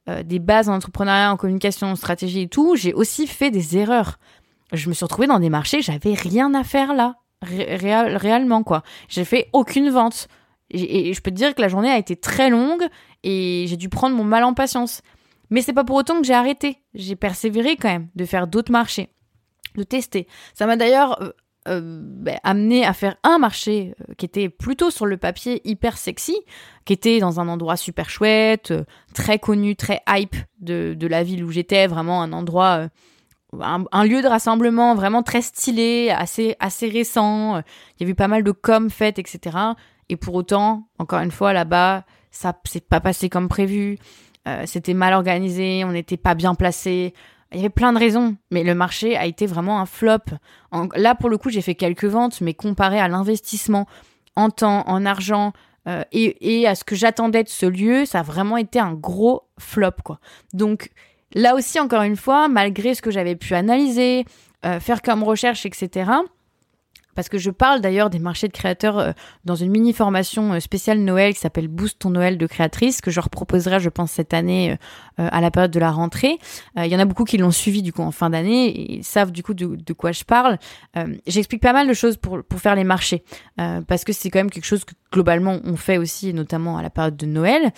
euh, 0.07 0.21
des 0.21 0.37
bases 0.37 0.69
en 0.69 0.75
entrepreneuriat, 0.75 1.31
en 1.31 1.37
communication, 1.37 1.87
en 1.87 1.95
stratégie 1.95 2.41
et 2.41 2.47
tout, 2.47 2.75
j'ai 2.75 2.93
aussi 2.93 3.25
fait 3.25 3.49
des 3.49 3.77
erreurs. 3.77 4.19
Je 4.71 4.87
me 4.89 4.93
suis 4.93 5.03
retrouvée 5.03 5.27
dans 5.27 5.39
des 5.39 5.49
marchés, 5.49 5.81
j'avais 5.81 6.13
rien 6.13 6.53
à 6.53 6.63
faire 6.63 6.93
là 6.93 7.15
réellement 7.43 8.63
quoi. 8.63 8.83
J'ai 9.09 9.25
fait 9.25 9.49
aucune 9.53 9.89
vente. 9.89 10.27
Et, 10.69 11.13
je 11.13 11.21
peux 11.21 11.29
te 11.29 11.35
dire 11.35 11.53
que 11.53 11.61
la 11.61 11.67
journée 11.67 11.89
a 11.89 11.97
été 11.97 12.15
très 12.15 12.49
longue 12.49 12.87
et 13.23 13.65
j'ai 13.67 13.77
dû 13.77 13.89
prendre 13.89 14.15
mon 14.15 14.23
mal 14.23 14.43
en 14.43 14.53
patience. 14.53 15.01
Mais 15.49 15.61
c'est 15.61 15.73
pas 15.73 15.83
pour 15.83 15.95
autant 15.95 16.19
que 16.19 16.25
j'ai 16.25 16.33
arrêté. 16.33 16.79
J'ai 16.95 17.15
persévéré 17.15 17.75
quand 17.75 17.89
même 17.89 18.09
de 18.15 18.25
faire 18.25 18.47
d'autres 18.47 18.71
marchés, 18.71 19.09
de 19.75 19.83
tester. 19.83 20.27
Ça 20.55 20.65
m'a 20.65 20.75
d'ailleurs 20.75 21.21
euh, 21.21 21.29
euh, 21.67 21.81
ben, 21.83 22.39
amené 22.43 22.85
à 22.85 22.93
faire 22.93 23.17
un 23.23 23.37
marché 23.37 23.93
euh, 24.01 24.13
qui 24.15 24.25
était 24.25 24.49
plutôt 24.49 24.89
sur 24.89 25.05
le 25.05 25.17
papier 25.17 25.61
hyper 25.63 25.97
sexy, 25.97 26.35
qui 26.85 26.93
était 26.93 27.19
dans 27.19 27.39
un 27.39 27.47
endroit 27.47 27.77
super 27.77 28.09
chouette, 28.09 28.73
très 29.13 29.37
connu, 29.37 29.75
très 29.75 30.01
hype 30.09 30.35
de, 30.59 30.95
de 30.97 31.07
la 31.07 31.23
ville 31.23 31.43
où 31.43 31.51
j'étais, 31.51 31.85
vraiment 31.85 32.23
un 32.23 32.33
endroit 32.33 32.87
un, 33.61 34.05
lieu 34.05 34.21
de 34.21 34.27
rassemblement 34.27 34.95
vraiment 34.95 35.23
très 35.23 35.41
stylé, 35.41 36.09
assez, 36.09 36.55
assez 36.59 36.87
récent. 36.87 37.57
Il 37.57 38.01
y 38.01 38.03
avait 38.03 38.11
eu 38.11 38.15
pas 38.15 38.27
mal 38.27 38.43
de 38.43 38.51
com 38.51 38.89
faites, 38.89 39.19
etc. 39.19 39.57
Et 40.09 40.15
pour 40.15 40.35
autant, 40.35 40.87
encore 40.99 41.19
une 41.19 41.31
fois, 41.31 41.53
là-bas, 41.53 42.03
ça 42.31 42.53
s'est 42.65 42.81
pas 42.81 42.99
passé 42.99 43.29
comme 43.29 43.47
prévu. 43.47 43.97
Euh, 44.47 44.63
c'était 44.65 44.93
mal 44.93 45.13
organisé, 45.13 45.83
on 45.85 45.91
n'était 45.91 46.17
pas 46.17 46.35
bien 46.35 46.55
placé. 46.55 47.13
Il 47.51 47.57
y 47.57 47.59
avait 47.61 47.69
plein 47.69 47.93
de 47.93 47.99
raisons, 47.99 48.35
mais 48.51 48.63
le 48.63 48.75
marché 48.75 49.15
a 49.15 49.25
été 49.25 49.45
vraiment 49.45 49.79
un 49.79 49.85
flop. 49.85 50.25
là, 50.95 51.15
pour 51.15 51.29
le 51.29 51.37
coup, 51.37 51.49
j'ai 51.49 51.61
fait 51.61 51.75
quelques 51.75 52.05
ventes, 52.05 52.41
mais 52.41 52.53
comparé 52.53 52.99
à 52.99 53.07
l'investissement 53.07 53.87
en 54.35 54.49
temps, 54.49 54.83
en 54.87 55.05
argent, 55.05 55.53
euh, 55.87 56.03
et, 56.11 56.61
et, 56.61 56.67
à 56.67 56.75
ce 56.75 56.83
que 56.83 56.95
j'attendais 56.95 57.43
de 57.43 57.49
ce 57.49 57.65
lieu, 57.65 58.05
ça 58.05 58.19
a 58.19 58.23
vraiment 58.23 58.57
été 58.57 58.79
un 58.79 58.93
gros 58.93 59.43
flop, 59.59 59.91
quoi. 60.03 60.19
Donc, 60.53 60.89
Là 61.35 61.55
aussi, 61.55 61.79
encore 61.79 62.03
une 62.03 62.15
fois, 62.15 62.47
malgré 62.47 62.93
ce 62.93 63.01
que 63.01 63.11
j'avais 63.11 63.35
pu 63.35 63.55
analyser, 63.55 64.25
euh, 64.65 64.79
faire 64.79 65.01
comme 65.01 65.23
recherche, 65.23 65.65
etc., 65.65 66.11
parce 67.15 67.29
que 67.29 67.37
je 67.37 67.51
parle 67.51 67.79
d'ailleurs 67.79 68.09
des 68.09 68.17
marchés 68.17 68.47
de 68.47 68.53
créateurs 68.53 68.97
euh, 68.97 69.11
dans 69.45 69.53
une 69.53 69.69
mini 69.69 69.93
formation 69.93 70.53
euh, 70.53 70.59
spéciale 70.59 70.97
Noël 70.97 71.35
qui 71.35 71.39
s'appelle 71.39 71.67
Boost 71.67 71.99
ton 71.99 72.09
Noël 72.09 72.39
de 72.39 72.47
créatrice 72.47 73.01
que 73.01 73.11
je 73.11 73.19
reproposerai 73.19 73.79
je 73.79 73.89
pense 73.89 74.09
cette 74.09 74.33
année 74.33 74.75
à 75.17 75.39
la 75.39 75.51
période 75.51 75.69
de 75.69 75.79
la 75.79 75.91
rentrée. 75.91 76.39
Il 76.75 76.87
y 76.87 76.95
en 76.95 76.99
a 76.99 77.05
beaucoup 77.05 77.23
qui 77.23 77.37
l'ont 77.37 77.51
suivi 77.51 77.83
du 77.83 77.93
coup 77.93 78.01
en 78.01 78.09
fin 78.09 78.31
d'année 78.31 78.95
et 78.95 79.03
savent 79.03 79.31
du 79.31 79.43
coup 79.43 79.53
de, 79.53 79.75
de 79.75 79.93
quoi 79.93 80.11
je 80.11 80.23
parle. 80.23 80.57
J'explique 81.27 81.61
pas 81.61 81.73
mal 81.73 81.87
de 81.87 81.93
choses 81.93 82.17
pour, 82.17 82.43
pour 82.43 82.59
faire 82.59 82.73
les 82.73 82.83
marchés 82.83 83.23
parce 83.55 84.03
que 84.03 84.11
c'est 84.11 84.31
quand 84.31 84.39
même 84.39 84.49
quelque 84.49 84.65
chose 84.65 84.85
que 84.85 84.93
globalement 85.11 85.59
on 85.65 85.75
fait 85.75 85.99
aussi 85.99 86.33
notamment 86.33 86.79
à 86.79 86.81
la 86.81 86.89
période 86.89 87.15
de 87.15 87.27
Noël. 87.27 87.71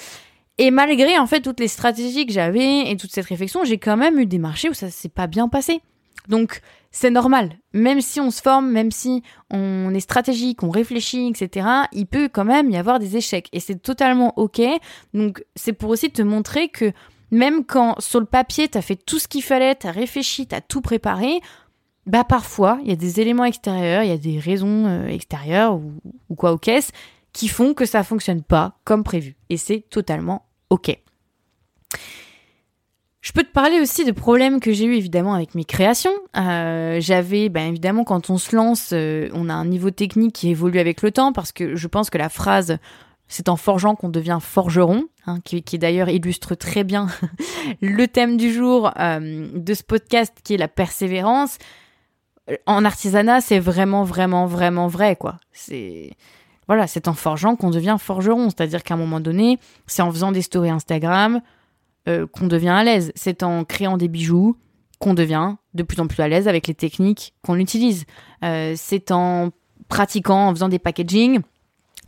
Et 0.57 0.71
malgré 0.71 1.17
en 1.17 1.27
fait 1.27 1.41
toutes 1.41 1.59
les 1.59 1.67
stratégies 1.67 2.25
que 2.25 2.31
j'avais 2.31 2.89
et 2.89 2.97
toute 2.97 3.11
cette 3.11 3.25
réflexion, 3.25 3.63
j'ai 3.65 3.77
quand 3.77 3.97
même 3.97 4.19
eu 4.19 4.25
des 4.25 4.37
marchés 4.37 4.69
où 4.69 4.73
ça 4.73 4.89
s'est 4.89 5.09
pas 5.09 5.27
bien 5.27 5.49
passé. 5.49 5.81
Donc 6.29 6.61
c'est 6.91 7.09
normal. 7.09 7.57
Même 7.73 7.99
si 7.99 8.21
on 8.21 8.31
se 8.31 8.41
forme, 8.41 8.71
même 8.71 8.91
si 8.91 9.21
on 9.51 9.93
est 9.93 9.99
stratégique, 9.99 10.63
on 10.63 10.69
réfléchit, 10.69 11.27
etc., 11.27 11.67
il 11.91 12.05
peut 12.05 12.29
quand 12.31 12.45
même 12.45 12.69
y 12.71 12.77
avoir 12.77 12.99
des 12.99 13.17
échecs. 13.17 13.49
Et 13.51 13.59
c'est 13.59 13.81
totalement 13.81 14.33
ok. 14.37 14.61
Donc 15.13 15.43
c'est 15.55 15.73
pour 15.73 15.89
aussi 15.89 16.09
te 16.09 16.21
montrer 16.21 16.69
que 16.69 16.93
même 17.31 17.65
quand 17.65 17.99
sur 17.99 18.21
le 18.21 18.25
papier, 18.25 18.69
tu 18.69 18.77
as 18.77 18.81
fait 18.81 18.95
tout 18.95 19.19
ce 19.19 19.27
qu'il 19.27 19.43
fallait, 19.43 19.75
tu 19.75 19.87
as 19.87 19.91
réfléchi, 19.91 20.47
tu 20.47 20.55
as 20.55 20.61
tout 20.61 20.79
préparé, 20.79 21.41
bah 22.05 22.23
parfois, 22.23 22.79
il 22.83 22.89
y 22.89 22.93
a 22.93 22.95
des 22.95 23.19
éléments 23.19 23.45
extérieurs, 23.45 24.03
il 24.03 24.09
y 24.09 24.13
a 24.13 24.17
des 24.17 24.39
raisons 24.39 24.85
euh, 24.85 25.07
extérieures 25.07 25.75
ou, 25.75 25.93
ou 26.29 26.35
quoi 26.35 26.53
aux 26.53 26.57
caisses 26.57 26.91
qui 27.33 27.49
font 27.49 27.73
que 27.73 27.85
ça 27.85 28.03
fonctionne 28.03 28.43
pas 28.43 28.77
comme 28.85 29.03
prévu. 29.03 29.35
Et 29.49 29.57
c'est 29.57 29.81
totalement 29.89 30.44
OK. 30.69 30.97
Je 33.21 33.31
peux 33.31 33.43
te 33.43 33.51
parler 33.51 33.79
aussi 33.79 34.05
de 34.05 34.11
problèmes 34.11 34.59
que 34.59 34.71
j'ai 34.71 34.85
eu 34.85 34.95
évidemment 34.95 35.33
avec 35.33 35.55
mes 35.55 35.65
créations. 35.65 36.13
Euh, 36.37 36.99
J'avais, 36.99 37.49
ben 37.49 37.69
évidemment, 37.69 38.03
quand 38.03 38.29
on 38.29 38.37
se 38.37 38.55
lance, 38.55 38.91
euh, 38.93 39.29
on 39.33 39.49
a 39.49 39.53
un 39.53 39.65
niveau 39.65 39.89
technique 39.89 40.35
qui 40.35 40.51
évolue 40.51 40.79
avec 40.79 41.01
le 41.01 41.11
temps 41.11 41.33
parce 41.33 41.51
que 41.51 41.75
je 41.75 41.87
pense 41.87 42.11
que 42.11 42.19
la 42.19 42.29
phrase 42.29 42.77
c'est 43.27 43.49
en 43.49 43.55
forgeant 43.55 43.95
qu'on 43.95 44.09
devient 44.09 44.37
forgeron, 44.41 45.05
hein, 45.25 45.39
qui, 45.43 45.61
d'ailleurs 45.79 46.09
illustre 46.09 46.55
très 46.55 46.83
bien 46.83 47.07
le 47.81 48.07
thème 48.07 48.37
du 48.37 48.53
jour 48.53 48.91
euh, 48.99 49.49
de 49.53 49.73
ce 49.73 49.83
podcast 49.83 50.33
qui 50.43 50.53
est 50.53 50.57
la 50.57 50.67
persévérance. 50.67 51.57
En 52.67 52.85
artisanat, 52.85 53.41
c'est 53.41 53.57
vraiment, 53.57 54.03
vraiment, 54.03 54.45
vraiment 54.45 54.87
vrai, 54.87 55.15
quoi. 55.15 55.37
C'est 55.51 56.11
voilà, 56.67 56.87
c'est 56.87 57.07
en 57.07 57.13
forgeant 57.13 57.55
qu'on 57.55 57.69
devient 57.69 57.97
forgeron, 57.99 58.49
c'est-à-dire 58.49 58.83
qu'à 58.83 58.95
un 58.95 58.97
moment 58.97 59.19
donné, 59.19 59.59
c'est 59.87 60.01
en 60.01 60.11
faisant 60.11 60.31
des 60.31 60.41
stories 60.41 60.69
Instagram, 60.69 61.41
euh, 62.07 62.27
qu'on 62.27 62.47
devient 62.47 62.69
à 62.69 62.83
l'aise. 62.83 63.11
C'est 63.15 63.43
en 63.43 63.63
créant 63.63 63.97
des 63.97 64.07
bijoux 64.07 64.57
qu'on 64.99 65.13
devient 65.13 65.55
de 65.73 65.83
plus 65.83 65.99
en 65.99 66.07
plus 66.07 66.21
à 66.21 66.27
l'aise 66.27 66.47
avec 66.47 66.67
les 66.67 66.73
techniques 66.73 67.33
qu'on 67.43 67.57
utilise. 67.57 68.05
Euh, 68.43 68.73
c'est 68.75 69.11
en 69.11 69.49
pratiquant, 69.89 70.47
en 70.47 70.51
faisant 70.51 70.69
des 70.69 70.79
packaging 70.79 71.41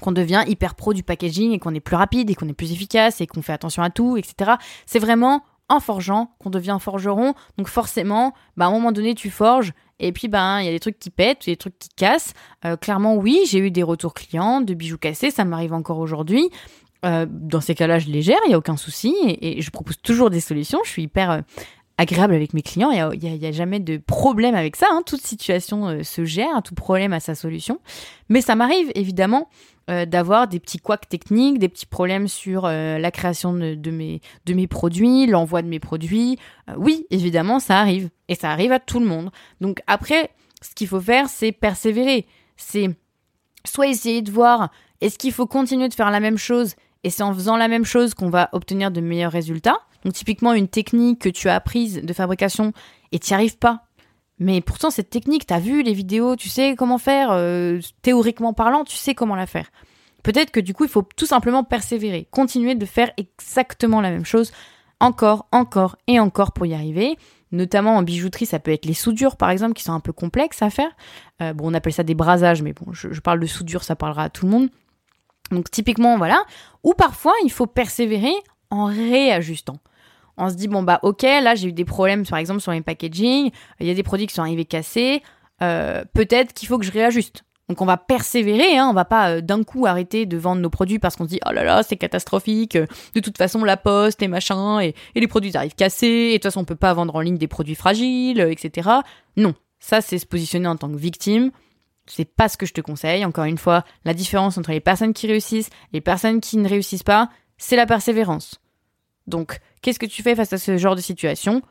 qu'on 0.01 0.11
devient 0.11 0.43
hyper 0.47 0.75
pro 0.75 0.93
du 0.93 1.03
packaging 1.03 1.51
et 1.51 1.59
qu'on 1.59 1.73
est 1.73 1.79
plus 1.79 1.95
rapide 1.95 2.29
et 2.29 2.35
qu'on 2.35 2.47
est 2.47 2.53
plus 2.53 2.71
efficace 2.71 3.21
et 3.21 3.27
qu'on 3.27 3.41
fait 3.41 3.53
attention 3.53 3.81
à 3.81 3.89
tout, 3.89 4.17
etc. 4.17 4.53
C'est 4.85 4.99
vraiment 4.99 5.43
en 5.69 5.79
forgeant 5.79 6.31
qu'on 6.39 6.49
devient 6.49 6.77
forgeron. 6.79 7.33
Donc 7.57 7.67
forcément, 7.67 8.33
bah, 8.55 8.65
à 8.65 8.67
un 8.69 8.71
moment 8.71 8.91
donné, 8.91 9.15
tu 9.15 9.29
forges 9.29 9.73
et 9.99 10.11
puis 10.11 10.27
ben 10.27 10.59
il 10.59 10.65
y 10.65 10.69
a 10.69 10.71
des 10.71 10.79
trucs 10.79 10.99
qui 10.99 11.09
pètent, 11.09 11.45
des 11.45 11.57
trucs 11.57 11.77
qui 11.77 11.89
cassent. 11.95 12.33
Euh, 12.65 12.75
clairement, 12.75 13.15
oui, 13.15 13.41
j'ai 13.49 13.59
eu 13.59 13.71
des 13.71 13.83
retours 13.83 14.13
clients 14.13 14.61
de 14.61 14.73
bijoux 14.73 14.97
cassés, 14.97 15.31
ça 15.31 15.45
m'arrive 15.45 15.73
encore 15.73 15.99
aujourd'hui. 15.99 16.49
Euh, 17.05 17.27
dans 17.29 17.61
ces 17.61 17.75
cas-là, 17.75 17.99
je 17.99 18.07
les 18.07 18.21
gère, 18.21 18.39
il 18.45 18.49
n'y 18.49 18.53
a 18.55 18.57
aucun 18.57 18.77
souci, 18.77 19.15
et, 19.23 19.61
je 19.61 19.69
propose 19.69 19.97
toujours 20.01 20.29
des 20.29 20.39
solutions. 20.39 20.79
Je 20.83 20.89
suis 20.89 21.03
hyper 21.03 21.31
euh, 21.31 21.41
agréable 21.97 22.33
avec 22.33 22.53
mes 22.53 22.61
clients, 22.61 22.91
il 22.91 23.19
n'y 23.19 23.45
a, 23.45 23.51
jamais 23.51 23.79
de 23.79 23.97
problème 23.97 24.55
avec 24.55 24.75
ça. 24.75 24.87
Hein. 24.91 25.01
Toute 25.05 25.21
situation 25.21 25.87
euh, 25.87 26.03
se 26.03 26.25
gère, 26.25 26.61
tout 26.63 26.75
problème 26.75 27.13
a 27.13 27.19
sa 27.19 27.35
solution. 27.35 27.79
Mais 28.29 28.41
ça 28.41 28.55
m'arrive 28.55 28.91
évidemment 28.95 29.49
d'avoir 30.09 30.49
des 30.49 30.59
petits 30.59 30.79
couacs 30.79 31.07
techniques, 31.07 31.59
des 31.59 31.69
petits 31.69 31.85
problèmes 31.85 32.27
sur 32.27 32.63
la 32.63 33.09
création 33.09 33.53
de, 33.53 33.89
mes, 33.89 34.19
de 34.45 34.53
mes 34.53 34.67
produits, 34.67 35.27
l'envoi 35.27 35.61
de 35.61 35.69
mes 35.69 35.79
produits. 35.79 36.37
oui, 36.75 37.05
évidemment, 37.09 37.61
ça 37.61 37.79
arrive, 37.79 38.09
et 38.27 38.35
ça 38.35 38.51
arrive 38.51 38.73
à 38.73 38.81
tout 38.81 38.99
le 38.99 39.05
monde. 39.05 39.31
Donc 39.61 39.79
après, 39.87 40.31
ce 40.61 40.75
qu'il 40.75 40.89
faut 40.89 40.99
faire, 40.99 41.29
c'est 41.29 41.53
persévérer. 41.53 42.25
C'est 42.57 42.89
soit 43.65 43.87
essayer 43.87 44.21
de 44.21 44.29
voir 44.29 44.71
est-ce 45.01 45.17
qu'il 45.17 45.31
faut 45.31 45.47
continuer 45.47 45.89
de 45.89 45.93
faire 45.93 46.11
la 46.11 46.19
même 46.19 46.37
chose 46.37 46.75
et 47.03 47.09
c'est 47.09 47.23
en 47.23 47.33
faisant 47.33 47.57
la 47.57 47.67
même 47.67 47.85
chose 47.85 48.13
qu'on 48.13 48.29
va 48.29 48.49
obtenir 48.53 48.91
de 48.91 49.01
meilleurs 49.01 49.31
résultats. 49.31 49.79
Donc 50.07 50.13
typiquement 50.13 50.53
une 50.53 50.69
technique 50.69 51.19
que 51.19 51.27
tu 51.27 51.49
as 51.49 51.55
apprise 51.55 52.01
de 52.01 52.13
fabrication 52.13 52.71
et 53.11 53.19
tu 53.19 53.33
n'y 53.33 53.35
arrives 53.35 53.57
pas. 53.57 53.81
Mais 54.39 54.61
pourtant 54.61 54.89
cette 54.89 55.09
technique, 55.09 55.45
tu 55.45 55.53
as 55.53 55.59
vu 55.59 55.83
les 55.83 55.91
vidéos, 55.91 56.37
tu 56.37 56.47
sais 56.47 56.75
comment 56.77 56.97
faire, 56.97 57.31
euh, 57.31 57.81
théoriquement 58.03 58.53
parlant, 58.53 58.85
tu 58.85 58.95
sais 58.95 59.13
comment 59.13 59.35
la 59.35 59.47
faire. 59.47 59.69
Peut-être 60.23 60.51
que 60.51 60.61
du 60.61 60.73
coup 60.73 60.85
il 60.85 60.89
faut 60.89 61.05
tout 61.17 61.25
simplement 61.25 61.65
persévérer, 61.65 62.25
continuer 62.31 62.73
de 62.73 62.85
faire 62.85 63.11
exactement 63.17 63.99
la 63.99 64.09
même 64.09 64.23
chose 64.23 64.53
encore, 65.01 65.49
encore 65.51 65.97
et 66.07 66.21
encore 66.21 66.53
pour 66.53 66.65
y 66.65 66.73
arriver. 66.73 67.17
Notamment 67.51 67.97
en 67.97 68.01
bijouterie, 68.01 68.45
ça 68.45 68.59
peut 68.59 68.71
être 68.71 68.85
les 68.85 68.93
soudures 68.93 69.35
par 69.35 69.49
exemple 69.49 69.73
qui 69.73 69.83
sont 69.83 69.91
un 69.91 69.99
peu 69.99 70.13
complexes 70.13 70.61
à 70.61 70.69
faire. 70.69 70.91
Euh, 71.41 71.51
bon, 71.51 71.69
on 71.69 71.73
appelle 71.73 71.91
ça 71.91 72.03
des 72.03 72.15
brasages, 72.15 72.61
mais 72.61 72.71
bon, 72.71 72.93
je, 72.93 73.19
parle 73.19 73.41
de 73.41 73.45
soudure, 73.45 73.83
ça 73.83 73.97
parlera 73.97 74.23
à 74.23 74.29
tout 74.29 74.45
le 74.45 74.53
monde. 74.53 74.69
Donc 75.51 75.69
typiquement, 75.69 76.17
voilà. 76.17 76.45
Ou 76.85 76.93
parfois, 76.93 77.33
il 77.43 77.51
faut 77.51 77.67
persévérer 77.67 78.33
en 78.69 78.85
réajustant. 78.85 79.79
On 80.37 80.49
se 80.49 80.55
dit, 80.55 80.67
bon, 80.67 80.83
bah 80.83 80.99
ok, 81.03 81.23
là 81.23 81.55
j'ai 81.55 81.69
eu 81.69 81.73
des 81.73 81.85
problèmes, 81.85 82.25
par 82.25 82.39
exemple, 82.39 82.61
sur 82.61 82.71
les 82.71 82.81
packaging, 82.81 83.51
il 83.79 83.87
y 83.87 83.89
a 83.89 83.93
des 83.93 84.03
produits 84.03 84.27
qui 84.27 84.35
sont 84.35 84.41
arrivés 84.41 84.65
cassés, 84.65 85.23
euh, 85.61 86.03
peut-être 86.13 86.53
qu'il 86.53 86.67
faut 86.67 86.77
que 86.77 86.85
je 86.85 86.91
réajuste. 86.91 87.43
Donc 87.69 87.81
on 87.81 87.85
va 87.85 87.97
persévérer, 87.97 88.77
hein, 88.77 88.87
on 88.89 88.93
va 88.93 89.03
pas 89.03 89.31
euh, 89.31 89.41
d'un 89.41 89.63
coup 89.63 89.85
arrêter 89.85 90.25
de 90.25 90.37
vendre 90.37 90.61
nos 90.61 90.69
produits 90.69 90.99
parce 90.99 91.17
qu'on 91.17 91.25
se 91.25 91.29
dit 91.29 91.39
oh 91.45 91.51
là 91.51 91.65
là 91.65 91.83
c'est 91.83 91.97
catastrophique, 91.97 92.77
de 92.77 93.19
toute 93.19 93.37
façon 93.37 93.61
la 93.65 93.75
poste 93.75 94.21
et 94.21 94.29
machin 94.29 94.79
et, 94.79 94.95
et 95.15 95.19
les 95.19 95.27
produits 95.27 95.51
arrivent 95.57 95.75
cassés 95.75 96.07
et 96.07 96.29
de 96.29 96.33
toute 96.35 96.43
façon 96.43 96.61
on 96.61 96.65
peut 96.65 96.75
pas 96.75 96.93
vendre 96.93 97.13
en 97.13 97.19
ligne 97.19 97.37
des 97.37 97.49
produits 97.49 97.75
fragiles, 97.75 98.39
etc. 98.39 98.89
Non, 99.35 99.53
ça 99.79 99.99
c'est 99.99 100.17
se 100.17 100.25
positionner 100.25 100.67
en 100.67 100.77
tant 100.77 100.89
que 100.89 100.95
victime, 100.95 101.51
c'est 102.05 102.25
pas 102.25 102.47
ce 102.47 102.57
que 102.57 102.65
je 102.65 102.73
te 102.73 102.81
conseille. 102.81 103.25
Encore 103.25 103.45
une 103.45 103.57
fois, 103.57 103.83
la 104.05 104.13
différence 104.13 104.57
entre 104.57 104.71
les 104.71 104.79
personnes 104.79 105.13
qui 105.13 105.27
réussissent 105.27 105.67
et 105.67 105.97
les 105.97 106.01
personnes 106.01 106.39
qui 106.39 106.57
ne 106.57 106.67
réussissent 106.67 107.03
pas, 107.03 107.29
c'est 107.57 107.75
la 107.75 107.85
persévérance. 107.85 108.61
Donc, 109.27 109.59
qu'est-ce 109.81 109.99
que 109.99 110.05
tu 110.05 110.23
fais 110.23 110.35
face 110.35 110.53
à 110.53 110.57
ce 110.57 110.77
genre 110.77 110.95
de 110.95 111.01
situation? 111.01 111.61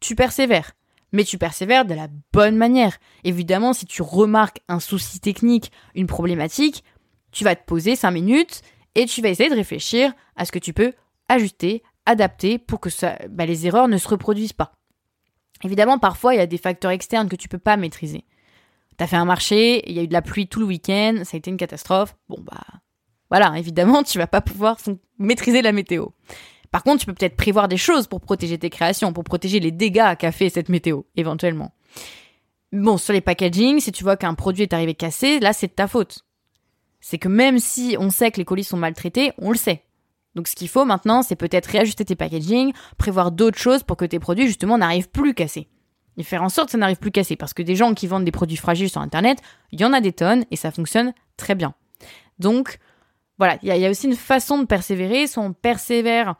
Tu 0.00 0.14
persévères. 0.14 0.72
Mais 1.12 1.24
tu 1.24 1.38
persévères 1.38 1.84
de 1.84 1.94
la 1.94 2.08
bonne 2.32 2.56
manière. 2.56 2.98
Évidemment, 3.24 3.72
si 3.72 3.86
tu 3.86 4.02
remarques 4.02 4.60
un 4.68 4.80
souci 4.80 5.20
technique, 5.20 5.72
une 5.94 6.06
problématique, 6.06 6.84
tu 7.32 7.44
vas 7.44 7.56
te 7.56 7.64
poser 7.64 7.96
5 7.96 8.10
minutes 8.10 8.62
et 8.94 9.06
tu 9.06 9.22
vas 9.22 9.28
essayer 9.28 9.48
de 9.48 9.54
réfléchir 9.54 10.12
à 10.36 10.44
ce 10.44 10.52
que 10.52 10.58
tu 10.58 10.72
peux 10.72 10.92
ajuster, 11.28 11.82
adapter 12.04 12.58
pour 12.58 12.80
que 12.80 12.88
bah, 13.28 13.46
les 13.46 13.66
erreurs 13.66 13.88
ne 13.88 13.98
se 13.98 14.08
reproduisent 14.08 14.52
pas. 14.52 14.72
Évidemment, 15.64 15.98
parfois, 15.98 16.34
il 16.34 16.38
y 16.38 16.40
a 16.40 16.46
des 16.46 16.58
facteurs 16.58 16.90
externes 16.90 17.28
que 17.28 17.36
tu 17.36 17.48
peux 17.48 17.58
pas 17.58 17.76
maîtriser. 17.76 18.24
T'as 18.96 19.06
fait 19.06 19.16
un 19.16 19.24
marché, 19.24 19.88
il 19.88 19.94
y 19.94 19.98
a 19.98 20.02
eu 20.02 20.08
de 20.08 20.12
la 20.12 20.22
pluie 20.22 20.48
tout 20.48 20.60
le 20.60 20.66
week-end, 20.66 21.20
ça 21.24 21.36
a 21.36 21.38
été 21.38 21.50
une 21.50 21.56
catastrophe. 21.56 22.16
Bon 22.28 22.40
bah 22.40 22.64
voilà, 23.30 23.58
évidemment, 23.58 24.02
tu 24.04 24.18
vas 24.18 24.26
pas 24.26 24.40
pouvoir 24.40 24.78
maîtriser 25.18 25.62
la 25.62 25.72
météo. 25.72 26.06
Par 26.76 26.82
contre, 26.82 27.00
tu 27.00 27.06
peux 27.06 27.14
peut-être 27.14 27.38
prévoir 27.38 27.68
des 27.68 27.78
choses 27.78 28.06
pour 28.06 28.20
protéger 28.20 28.58
tes 28.58 28.68
créations, 28.68 29.14
pour 29.14 29.24
protéger 29.24 29.60
les 29.60 29.70
dégâts 29.70 30.14
qu'a 30.18 30.30
fait 30.30 30.50
cette 30.50 30.68
météo, 30.68 31.04
éventuellement. 31.16 31.72
Bon, 32.70 32.98
sur 32.98 33.14
les 33.14 33.22
packaging, 33.22 33.80
si 33.80 33.92
tu 33.92 34.04
vois 34.04 34.18
qu'un 34.18 34.34
produit 34.34 34.64
est 34.64 34.74
arrivé 34.74 34.92
cassé, 34.92 35.40
là 35.40 35.54
c'est 35.54 35.68
de 35.68 35.72
ta 35.72 35.88
faute. 35.88 36.26
C'est 37.00 37.16
que 37.16 37.28
même 37.28 37.60
si 37.60 37.96
on 37.98 38.10
sait 38.10 38.30
que 38.30 38.36
les 38.36 38.44
colis 38.44 38.62
sont 38.62 38.76
maltraités, 38.76 39.32
on 39.38 39.52
le 39.52 39.56
sait. 39.56 39.84
Donc 40.34 40.48
ce 40.48 40.54
qu'il 40.54 40.68
faut 40.68 40.84
maintenant, 40.84 41.22
c'est 41.22 41.34
peut-être 41.34 41.64
réajuster 41.64 42.04
tes 42.04 42.14
packaging, 42.14 42.74
prévoir 42.98 43.32
d'autres 43.32 43.56
choses 43.56 43.82
pour 43.82 43.96
que 43.96 44.04
tes 44.04 44.18
produits 44.18 44.46
justement 44.46 44.76
n'arrivent 44.76 45.08
plus 45.08 45.32
cassés 45.32 45.68
et 46.18 46.24
faire 46.24 46.42
en 46.42 46.50
sorte 46.50 46.66
que 46.66 46.72
ça 46.72 46.78
n'arrive 46.78 46.98
plus 46.98 47.10
cassé. 47.10 47.36
Parce 47.36 47.54
que 47.54 47.62
des 47.62 47.74
gens 47.74 47.94
qui 47.94 48.06
vendent 48.06 48.26
des 48.26 48.32
produits 48.32 48.58
fragiles 48.58 48.90
sur 48.90 49.00
Internet, 49.00 49.38
il 49.72 49.80
y 49.80 49.84
en 49.86 49.94
a 49.94 50.02
des 50.02 50.12
tonnes 50.12 50.44
et 50.50 50.56
ça 50.56 50.70
fonctionne 50.70 51.14
très 51.38 51.54
bien. 51.54 51.72
Donc, 52.38 52.80
voilà, 53.38 53.58
il 53.62 53.74
y, 53.74 53.86
a 53.86 53.90
aussi 53.90 54.08
une 54.08 54.14
façon 54.14 54.58
de 54.58 54.66
persévérer. 54.66 55.26
Soit 55.26 55.42
on 55.42 55.54
persévère 55.54 56.36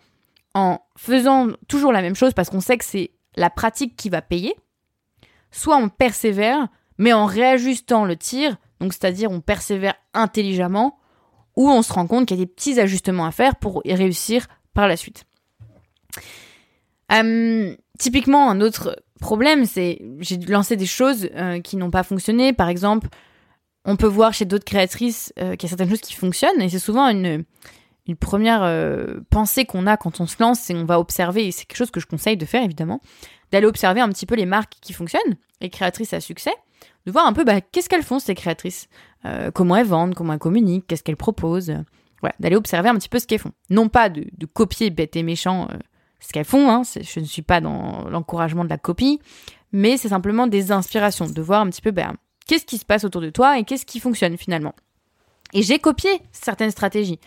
en 0.56 0.80
faisant 0.96 1.48
toujours 1.68 1.92
la 1.92 2.00
même 2.00 2.14
chose 2.14 2.32
parce 2.32 2.48
qu'on 2.48 2.62
sait 2.62 2.78
que 2.78 2.84
c'est 2.84 3.10
la 3.36 3.50
pratique 3.50 3.94
qui 3.94 4.08
va 4.08 4.22
payer. 4.22 4.56
Soit 5.50 5.76
on 5.76 5.90
persévère, 5.90 6.68
mais 6.96 7.12
en 7.12 7.26
réajustant 7.26 8.06
le 8.06 8.16
tir, 8.16 8.56
donc 8.80 8.94
c'est-à-dire 8.94 9.30
on 9.30 9.42
persévère 9.42 9.94
intelligemment, 10.14 10.98
ou 11.56 11.68
on 11.68 11.82
se 11.82 11.92
rend 11.92 12.06
compte 12.06 12.26
qu'il 12.26 12.38
y 12.38 12.40
a 12.40 12.44
des 12.44 12.50
petits 12.50 12.80
ajustements 12.80 13.26
à 13.26 13.32
faire 13.32 13.56
pour 13.56 13.82
y 13.84 13.94
réussir 13.94 14.46
par 14.72 14.88
la 14.88 14.96
suite. 14.96 15.25
Euh, 17.12 17.76
typiquement, 17.98 18.50
un 18.50 18.62
autre 18.62 19.02
problème, 19.20 19.66
c'est 19.66 20.00
j'ai 20.20 20.38
lancé 20.38 20.76
des 20.76 20.86
choses 20.86 21.28
euh, 21.34 21.60
qui 21.60 21.76
n'ont 21.76 21.90
pas 21.90 22.02
fonctionné. 22.02 22.54
Par 22.54 22.70
exemple, 22.70 23.08
on 23.84 23.96
peut 23.96 24.06
voir 24.06 24.32
chez 24.32 24.46
d'autres 24.46 24.64
créatrices 24.64 25.34
euh, 25.38 25.54
qu'il 25.54 25.64
y 25.64 25.66
a 25.66 25.76
certaines 25.76 25.90
choses 25.90 26.00
qui 26.00 26.14
fonctionnent, 26.14 26.62
et 26.62 26.70
c'est 26.70 26.78
souvent 26.78 27.08
une, 27.08 27.44
une 28.06 28.16
première 28.16 28.62
euh, 28.62 29.20
pensée 29.30 29.64
qu'on 29.64 29.86
a 29.86 29.96
quand 29.96 30.20
on 30.20 30.26
se 30.26 30.36
lance, 30.40 30.60
c'est 30.60 30.75
on 30.75 30.84
va 30.84 31.00
observer, 31.00 31.46
et 31.46 31.52
c'est 31.52 31.64
quelque 31.64 31.78
chose 31.78 31.90
que 31.90 32.00
je 32.00 32.06
conseille 32.06 32.36
de 32.36 32.44
faire 32.44 32.62
évidemment, 32.62 33.00
d'aller 33.52 33.66
observer 33.66 34.00
un 34.00 34.08
petit 34.08 34.26
peu 34.26 34.34
les 34.34 34.46
marques 34.46 34.75
qui 34.80 34.92
fonctionnent, 34.92 35.36
les 35.60 35.70
créatrices 35.70 36.12
à 36.12 36.20
succès, 36.20 36.54
de 37.06 37.12
voir 37.12 37.26
un 37.26 37.32
peu 37.32 37.44
bah, 37.44 37.60
qu'est-ce 37.60 37.88
qu'elles 37.88 38.02
font 38.02 38.18
ces 38.18 38.34
créatrices, 38.34 38.88
comment 39.54 39.75
elles 39.76 39.86
vendent, 39.86 40.14
comment 40.14 40.34
elles 40.34 40.38
communiquent, 40.38 40.86
qu'est-ce 40.86 41.02
qu'elles 41.02 41.16
proposent, 41.16 41.72
d'aller 42.38 42.56
observer 42.56 42.88
un 42.88 42.94
petit 42.94 43.08
peu 43.08 43.18
ce 43.18 43.26
qu'elles 43.26 43.40
font. 43.40 43.52
Non 43.70 43.88
pas 43.88 44.08
de, 44.08 44.25
copier 44.52 44.90
bête 44.90 45.16
et 45.16 45.22
méchant 45.22 45.68
ce 46.20 46.32
qu'elles 46.32 46.44
font. 46.44 46.70
Hein, 46.70 46.82
je 46.84 47.20
ne 47.20 47.25
suis 47.25 47.42
pas 47.42 47.60
dans 47.60 48.08
l'encouragement 48.08 48.64
de 48.64 48.70
la 48.70 48.78
copie, 48.78 49.20
mais 49.72 49.96
c'est 49.96 50.08
simplement 50.08 50.46
des 50.46 50.72
inspirations, 50.72 51.26
de 51.26 51.42
voir 51.42 51.60
un 51.60 51.70
petit 51.70 51.82
peu 51.82 51.90
ben, 51.90 52.14
qu'est-ce 52.46 52.64
qui 52.64 52.78
se 52.78 52.84
passe 52.84 53.04
autour 53.04 53.20
de 53.20 53.30
toi 53.30 53.58
et 53.58 53.64
qu'est-ce 53.64 53.86
qui 53.86 54.00
fonctionne 54.00 54.36
finalement. 54.36 54.75
Et 55.52 55.62
j'ai 55.62 55.78
copié 55.78 56.10
certaines 56.32 56.70
stratégies. 56.70 57.20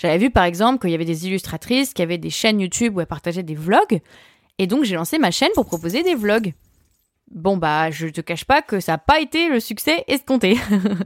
J'avais 0.00 0.16
vu 0.16 0.30
par 0.30 0.44
exemple 0.44 0.78
qu'il 0.78 0.90
y 0.90 0.94
avait 0.94 1.04
des 1.04 1.26
illustratrices 1.26 1.92
qui 1.92 2.00
avaient 2.00 2.16
des 2.16 2.30
chaînes 2.30 2.58
YouTube 2.58 2.96
où 2.96 3.00
elles 3.00 3.06
partageaient 3.06 3.42
des 3.42 3.54
vlogs, 3.54 4.00
et 4.58 4.66
donc 4.66 4.84
j'ai 4.84 4.94
lancé 4.94 5.18
ma 5.18 5.30
chaîne 5.30 5.50
pour 5.54 5.66
proposer 5.66 6.02
des 6.02 6.14
vlogs. 6.14 6.54
Bon 7.30 7.58
bah 7.58 7.90
je 7.90 8.06
te 8.06 8.22
cache 8.22 8.46
pas 8.46 8.62
que 8.62 8.80
ça 8.80 8.92
n'a 8.92 8.98
pas 8.98 9.20
été 9.20 9.50
le 9.50 9.60
succès 9.60 10.04
escompté. 10.08 10.56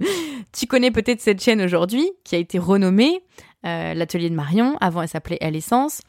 tu 0.53 0.69
connais 0.69 0.93
peut-être 0.93 1.21
cette 1.21 1.43
chaîne 1.43 1.61
aujourd'hui 1.61 2.09
qui 2.23 2.37
a 2.37 2.39
été 2.39 2.61
renommée 2.61 3.21
euh, 3.67 3.95
l'atelier 3.95 4.31
de 4.31 4.37
Marion. 4.37 4.77
Avant 4.81 5.03
elle 5.03 5.09
s'appelait 5.09 5.39
Elle 5.41 5.57
Essence. 5.57 6.01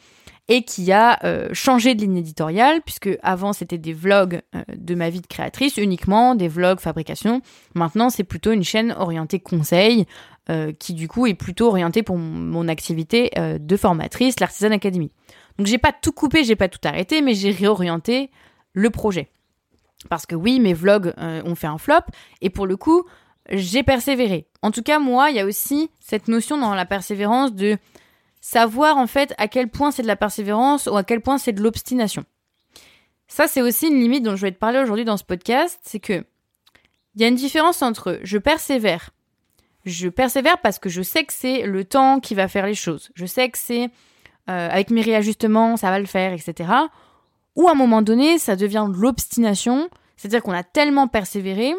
Et 0.48 0.64
qui 0.64 0.92
a 0.92 1.20
euh, 1.24 1.50
changé 1.54 1.96
de 1.96 2.02
ligne 2.02 2.18
éditoriale, 2.18 2.82
puisque 2.82 3.10
avant 3.24 3.54
c'était 3.54 3.78
des 3.78 3.94
vlogs 3.94 4.42
euh, 4.56 4.64
de 4.76 4.96
ma 4.96 5.10
vie 5.10 5.22
de 5.22 5.28
créatrice 5.28 5.78
uniquement, 5.78 6.36
des 6.36 6.48
vlogs 6.48 6.80
fabrication. 6.80 7.42
Maintenant 7.74 8.10
c'est 8.10 8.24
plutôt 8.24 8.52
une 8.52 8.64
chaîne 8.64 8.94
orientée 8.98 9.40
conseil, 9.40 10.06
euh, 10.50 10.72
qui 10.72 10.94
du 10.94 11.08
coup 11.08 11.26
est 11.26 11.34
plutôt 11.34 11.68
orientée 11.68 12.04
pour 12.04 12.18
mon 12.18 12.68
activité 12.68 13.32
de 13.36 13.78
formatrice, 13.78 14.40
l'Artisan 14.40 14.72
Academy. 14.72 15.12
Donc 15.58 15.68
j'ai 15.68 15.80
pas 15.80 15.92
tout 15.94 16.12
coupé, 16.12 16.44
j'ai 16.44 16.56
pas 16.56 16.68
tout 16.68 16.80
arrêté, 16.84 17.22
mais 17.22 17.34
j'ai 17.34 17.52
réorienté 17.52 18.30
le 18.74 18.90
projet. 18.90 19.30
Parce 20.10 20.28
que 20.28 20.36
oui, 20.36 20.60
mes 20.60 20.74
vlogs 20.74 21.14
ont 21.18 21.56
fait 21.56 21.68
un 21.68 21.80
flop, 21.80 22.02
et 22.42 22.52
pour 22.52 22.68
le 22.68 22.78
coup, 22.78 23.06
j'ai 23.50 23.82
persévéré. 23.82 24.48
En 24.62 24.70
tout 24.72 24.84
cas, 24.84 25.00
moi, 25.00 25.32
il 25.32 25.38
y 25.38 25.40
a 25.40 25.46
aussi 25.46 25.90
cette 26.00 26.28
notion 26.28 26.58
dans 26.58 26.76
la 26.76 26.86
persévérance 26.86 27.54
de 27.54 27.78
savoir 28.46 28.98
en 28.98 29.08
fait 29.08 29.34
à 29.40 29.48
quel 29.48 29.70
point 29.70 29.90
c'est 29.90 30.04
de 30.04 30.08
la 30.08 30.16
persévérance 30.16 30.86
ou 30.86 30.96
à 30.96 31.04
quel 31.04 31.20
point 31.20 31.40
c'est 31.40 31.52
de 31.52 31.64
l'obstination. 31.64 32.26
Ça, 33.28 33.48
c'est 33.48 33.64
aussi 33.64 33.88
une 33.88 34.00
limite 34.00 34.22
dont 34.22 34.36
je 34.36 34.44
vais 34.44 34.52
te 34.52 34.60
parler 34.60 34.78
aujourd'hui 34.78 35.04
dans 35.04 35.18
ce 35.18 35.24
podcast, 35.24 35.80
c'est 35.82 36.00
que 36.00 36.24
il 37.16 37.22
y 37.22 37.24
a 37.24 37.28
une 37.28 37.36
différence 37.36 37.82
entre 37.82 38.20
je 38.22 38.38
persévère. 38.38 39.10
Je 39.84 40.10
persévère 40.10 40.60
parce 40.60 40.78
que 40.78 40.90
je 40.90 41.02
sais 41.02 41.24
que 41.24 41.34
c'est 41.34 41.64
le 41.64 41.86
temps 41.86 42.20
qui 42.20 42.36
va 42.36 42.48
faire 42.48 42.68
les 42.68 42.76
choses. 42.76 43.10
Je 43.16 43.26
sais 43.26 43.50
que 43.50 43.58
c'est 43.58 43.86
euh, 44.48 44.70
avec 44.70 44.92
mes 44.92 45.02
réajustements, 45.02 45.76
ça 45.76 45.90
va 45.90 45.98
le 45.98 46.06
faire, 46.06 46.32
etc. 46.32 46.70
Ou 47.56 47.68
à 47.68 47.72
un 47.72 47.76
moment 47.76 48.04
donné, 48.04 48.38
ça 48.38 48.56
devient 48.56 48.88
de 48.92 48.96
l'obstination, 48.96 49.90
c'est-à-dire 50.18 50.44
qu'on 50.44 50.52
a 50.52 50.64
tellement 50.64 51.08
persévéré 51.08 51.74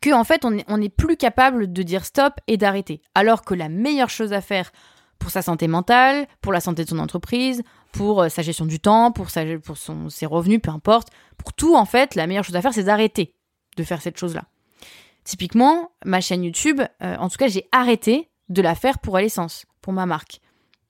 que 0.00 0.10
en 0.14 0.24
fait, 0.24 0.42
on 0.46 0.78
n'est 0.78 0.88
plus 0.88 1.18
capable 1.18 1.70
de 1.70 1.82
dire 1.82 2.06
stop 2.06 2.32
et 2.46 2.56
d'arrêter. 2.56 3.02
Alors 3.14 3.42
que 3.42 3.52
la 3.52 3.68
meilleure 3.68 4.10
chose 4.10 4.32
à 4.32 4.40
faire 4.40 4.72
pour 5.18 5.30
sa 5.30 5.42
santé 5.42 5.68
mentale, 5.68 6.26
pour 6.40 6.52
la 6.52 6.60
santé 6.60 6.84
de 6.84 6.88
son 6.88 6.98
entreprise, 6.98 7.62
pour 7.92 8.22
euh, 8.22 8.28
sa 8.28 8.42
gestion 8.42 8.66
du 8.66 8.80
temps, 8.80 9.12
pour, 9.12 9.30
sa, 9.30 9.42
pour 9.58 9.76
ses 9.76 10.26
revenus, 10.26 10.60
peu 10.62 10.70
importe. 10.70 11.08
Pour 11.38 11.52
tout, 11.52 11.74
en 11.74 11.84
fait, 11.84 12.14
la 12.14 12.26
meilleure 12.26 12.44
chose 12.44 12.56
à 12.56 12.62
faire, 12.62 12.74
c'est 12.74 12.84
d'arrêter 12.84 13.34
de 13.76 13.84
faire 13.84 14.00
cette 14.00 14.18
chose-là. 14.18 14.44
Typiquement, 15.24 15.90
ma 16.04 16.20
chaîne 16.20 16.44
YouTube, 16.44 16.80
euh, 17.02 17.16
en 17.16 17.28
tout 17.28 17.36
cas, 17.36 17.48
j'ai 17.48 17.68
arrêté 17.72 18.30
de 18.48 18.62
la 18.62 18.74
faire 18.74 18.98
pour 18.98 19.18
l'essence, 19.18 19.66
pour 19.82 19.92
ma 19.92 20.06
marque. 20.06 20.40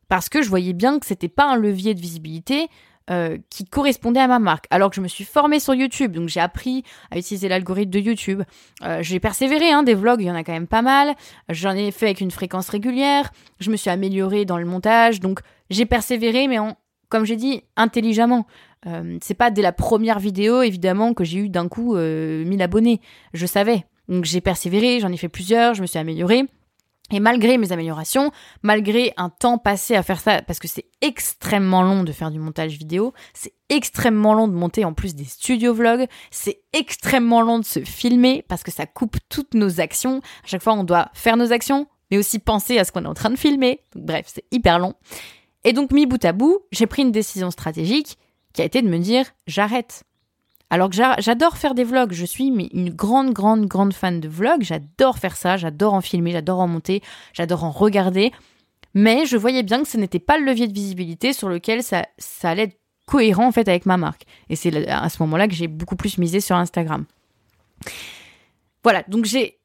Parce 0.09 0.29
que 0.29 0.43
je 0.43 0.49
voyais 0.49 0.73
bien 0.73 0.99
que 0.99 1.07
c'était 1.07 1.29
pas 1.29 1.51
un 1.51 1.57
levier 1.57 1.95
de 1.95 2.01
visibilité, 2.01 2.69
euh, 3.09 3.39
qui 3.51 3.65
correspondait 3.65 4.21
à 4.21 4.27
ma 4.27 4.41
marque. 4.41 4.67
Alors 4.71 4.91
que 4.91 4.97
je 4.97 5.01
me 5.01 5.07
suis 5.07 5.23
formée 5.23 5.61
sur 5.61 5.75
YouTube, 5.75 6.13
donc 6.13 6.29
j'ai 6.29 6.41
appris 6.41 6.83
à 7.11 7.19
utiliser 7.19 7.49
l'algorithme 7.49 7.91
de 7.91 8.01
YouTube. 8.01 8.43
Euh, 8.83 9.01
j'ai 9.03 9.21
persévéré, 9.21 9.71
hein, 9.71 9.85
des 9.85 9.95
vlogs, 9.95 10.21
il 10.21 10.27
y 10.27 10.31
en 10.31 10.35
a 10.35 10.43
quand 10.43 10.53
même 10.53 10.67
pas 10.67 10.83
mal. 10.83 11.15
J'en 11.49 11.73
ai 11.73 11.93
fait 11.93 12.07
avec 12.07 12.21
une 12.21 12.33
fréquence 12.33 12.69
régulière. 12.69 13.31
Je 13.61 13.71
me 13.71 13.77
suis 13.77 13.91
améliorée 13.91 14.45
dans 14.45 14.59
le 14.59 14.65
montage, 14.65 15.21
donc 15.21 15.41
j'ai 15.71 15.87
persévéré, 15.87 16.49
mais 16.49 16.59
en, 16.59 16.77
comme 17.09 17.25
j'ai 17.25 17.37
dit, 17.37 17.63
intelligemment. 17.77 18.47
Euh, 18.87 19.19
c'est 19.23 19.35
pas 19.35 19.51
dès 19.51 19.63
la 19.63 19.73
première 19.73 20.19
vidéo, 20.19 20.63
évidemment, 20.63 21.15
que 21.15 21.23
j'ai 21.23 21.39
eu 21.39 21.49
d'un 21.49 21.69
coup 21.69 21.97
1000 21.97 22.61
abonnés. 22.61 23.01
Je 23.35 23.47
savais. 23.47 23.85
Donc 24.09 24.25
j'ai 24.25 24.41
persévéré, 24.41 25.01
j'en 25.01 25.13
ai 25.13 25.17
fait 25.17 25.29
plusieurs, 25.29 25.75
je 25.75 25.83
me 25.83 25.87
suis 25.87 25.99
améliorée. 25.99 26.47
Et 27.13 27.21
malgré 27.21 27.57
mes 27.57 27.71
améliorations, 27.71 28.33
malgré 28.63 29.13
un 29.17 29.31
temps 29.31 29.59
passé 29.59 29.95
à 29.95 30.03
faire 30.03 30.19
ça, 30.19 30.43
parce 30.43 30.59
que 30.59 30.67
c'est 30.67 30.87
extrêmement 31.01 31.83
long 31.83 32.03
de 32.03 32.11
faire 32.11 32.33
du 32.33 32.41
montage 32.41 32.77
vidéo, 32.77 33.13
c'est 33.33 33.55
extrêmement 33.69 34.35
long 34.35 34.49
de 34.49 34.55
monter 34.55 34.85
en 34.85 34.93
plus 34.93 35.15
des 35.15 35.25
studio 35.25 35.73
vlogs, 35.73 36.07
c'est 36.33 36.63
extrêmement 36.73 37.43
long 37.43 37.61
de 37.61 37.65
se 37.65 37.81
filmer 37.81 38.45
parce 38.49 38.65
que 38.65 38.73
ça 38.73 38.87
coupe 38.87 39.19
toutes 39.29 39.55
nos 39.55 39.81
actions. 39.81 40.19
À 40.43 40.47
chaque 40.47 40.63
fois, 40.63 40.73
on 40.73 40.83
doit 40.83 41.11
faire 41.15 41.37
nos 41.37 41.53
actions, 41.53 41.87
mais 42.11 42.19
aussi 42.19 42.41
penser 42.41 42.79
à 42.79 42.85
ce 42.85 42.91
qu'on 42.91 43.05
est 43.05 43.09
en 43.09 43.15
train 43.15 43.31
de 43.31 43.37
filmer. 43.37 43.85
bref, 43.95 44.27
c'est 44.27 44.45
hyper 44.51 44.81
long. 44.81 44.95
Et 45.63 45.73
donc, 45.73 45.93
mis 45.93 46.07
bout 46.07 46.25
à 46.25 46.33
bout, 46.33 46.61
j'ai 46.73 46.87
pris 46.87 47.03
une 47.03 47.13
décision 47.13 47.53
stratégique 47.53 48.19
qui 48.53 48.63
a 48.63 48.65
été 48.65 48.83
de 48.83 48.89
me 48.89 48.99
dire 48.99 49.27
j'arrête. 49.47 50.03
Alors 50.69 50.91
que 50.91 50.97
j'adore 51.19 51.57
faire 51.57 51.75
des 51.75 51.85
vlogs, 51.85 52.13
je 52.13 52.25
suis 52.25 52.47
une 52.47 52.91
grande, 52.91 53.33
grande, 53.33 53.67
grande 53.67 53.95
fan 53.95 54.21
de 54.21 54.29
vlogs, 54.29 54.63
j'adore 54.63 55.19
faire 55.19 55.37
ça, 55.37 55.57
j'adore 55.57 55.95
en 55.95 56.01
filmer, 56.01 56.33
j'adore 56.33 56.59
en 56.59 56.67
monter, 56.67 57.03
j'adore 57.33 57.63
en 57.63 57.71
regarder, 57.71 58.33
mais 58.93 59.27
je 59.27 59.37
voyais 59.37 59.63
bien 59.63 59.83
que 59.83 59.89
ce 59.89 59.97
n'était 59.97 60.19
pas 60.19 60.39
le 60.39 60.45
levier 60.45 60.67
de 60.67 60.73
visibilité 60.73 61.33
sur 61.33 61.49
lequel 61.49 61.85
ça, 61.85 62.07
allait 62.43 62.65
être 62.65 62.81
cohérent 63.07 63.47
en 63.47 63.53
fait 63.53 63.69
avec 63.69 63.87
ma 63.87 63.97
marque. 63.97 64.25
Et 64.49 64.57
c'est 64.57 64.89
à 64.89 65.09
ce 65.09 65.23
moment-là 65.23 65.47
que 65.47 65.55
j'ai 65.55 65.69
beaucoup 65.69 65.97
plus 65.97 66.19
misé 66.19 66.41
sur 66.41 66.57
Instagram. 66.57 67.05
Voilà, 68.83 69.05
donc 69.07 69.25
j'ai 69.25 69.61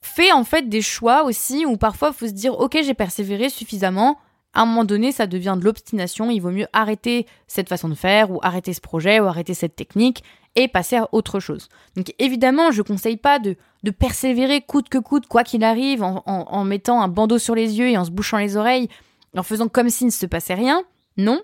fait 0.00 0.32
en 0.32 0.44
fait 0.44 0.68
des 0.68 0.80
choix 0.80 1.24
aussi 1.24 1.66
où 1.66 1.76
parfois 1.76 2.12
il 2.14 2.14
faut 2.14 2.28
se 2.28 2.32
dire 2.32 2.58
ok 2.58 2.78
j'ai 2.82 2.94
persévéré 2.94 3.50
suffisamment, 3.50 4.18
à 4.56 4.62
un 4.62 4.64
moment 4.64 4.84
donné, 4.84 5.12
ça 5.12 5.26
devient 5.26 5.54
de 5.58 5.64
l'obstination. 5.64 6.30
Il 6.30 6.40
vaut 6.40 6.50
mieux 6.50 6.66
arrêter 6.72 7.26
cette 7.46 7.68
façon 7.68 7.90
de 7.90 7.94
faire, 7.94 8.30
ou 8.30 8.40
arrêter 8.42 8.72
ce 8.72 8.80
projet, 8.80 9.20
ou 9.20 9.26
arrêter 9.26 9.52
cette 9.52 9.76
technique, 9.76 10.24
et 10.54 10.66
passer 10.66 10.96
à 10.96 11.10
autre 11.12 11.40
chose. 11.40 11.68
Donc 11.94 12.14
évidemment, 12.18 12.70
je 12.70 12.78
ne 12.78 12.86
conseille 12.86 13.18
pas 13.18 13.38
de, 13.38 13.56
persévérer 13.90 14.62
coûte 14.62 14.88
que 14.88 14.96
coûte, 14.96 15.26
quoi 15.26 15.44
qu'il 15.44 15.62
arrive, 15.62 16.02
en, 16.02 16.64
mettant 16.64 17.02
un 17.02 17.08
bandeau 17.08 17.36
sur 17.36 17.54
les 17.54 17.78
yeux 17.78 17.90
et 17.90 17.98
en 17.98 18.06
se 18.06 18.10
bouchant 18.10 18.38
les 18.38 18.56
oreilles, 18.56 18.88
en 19.36 19.42
faisant 19.42 19.68
comme 19.68 19.90
s'il 19.90 20.06
ne 20.06 20.12
se 20.12 20.24
passait 20.24 20.54
rien. 20.54 20.82
Non. 21.18 21.42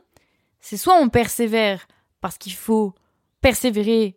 C'est 0.61 0.79
soit 0.79 0.97
on 0.99 1.11
persévère 1.11 1.87
parce 2.23 2.39
qu'il 2.39 2.55
faut 2.55 2.95
persévérer, 3.43 4.17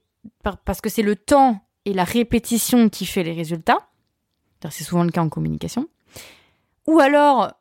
parce 0.64 0.80
que 0.80 0.90
c'est 0.90 1.02
le 1.02 1.18
temps 1.18 1.60
et 1.84 1.94
la 1.94 2.06
répétition 2.06 2.88
qui 2.88 3.06
fait 3.06 3.24
les 3.24 3.34
résultats. 3.34 3.90
C'est 4.72 4.86
souvent 4.86 5.04
le 5.04 5.12
cas 5.12 5.22
en 5.22 5.30
communication. 5.30 5.88
Ou 6.88 7.00
alors 7.00 7.52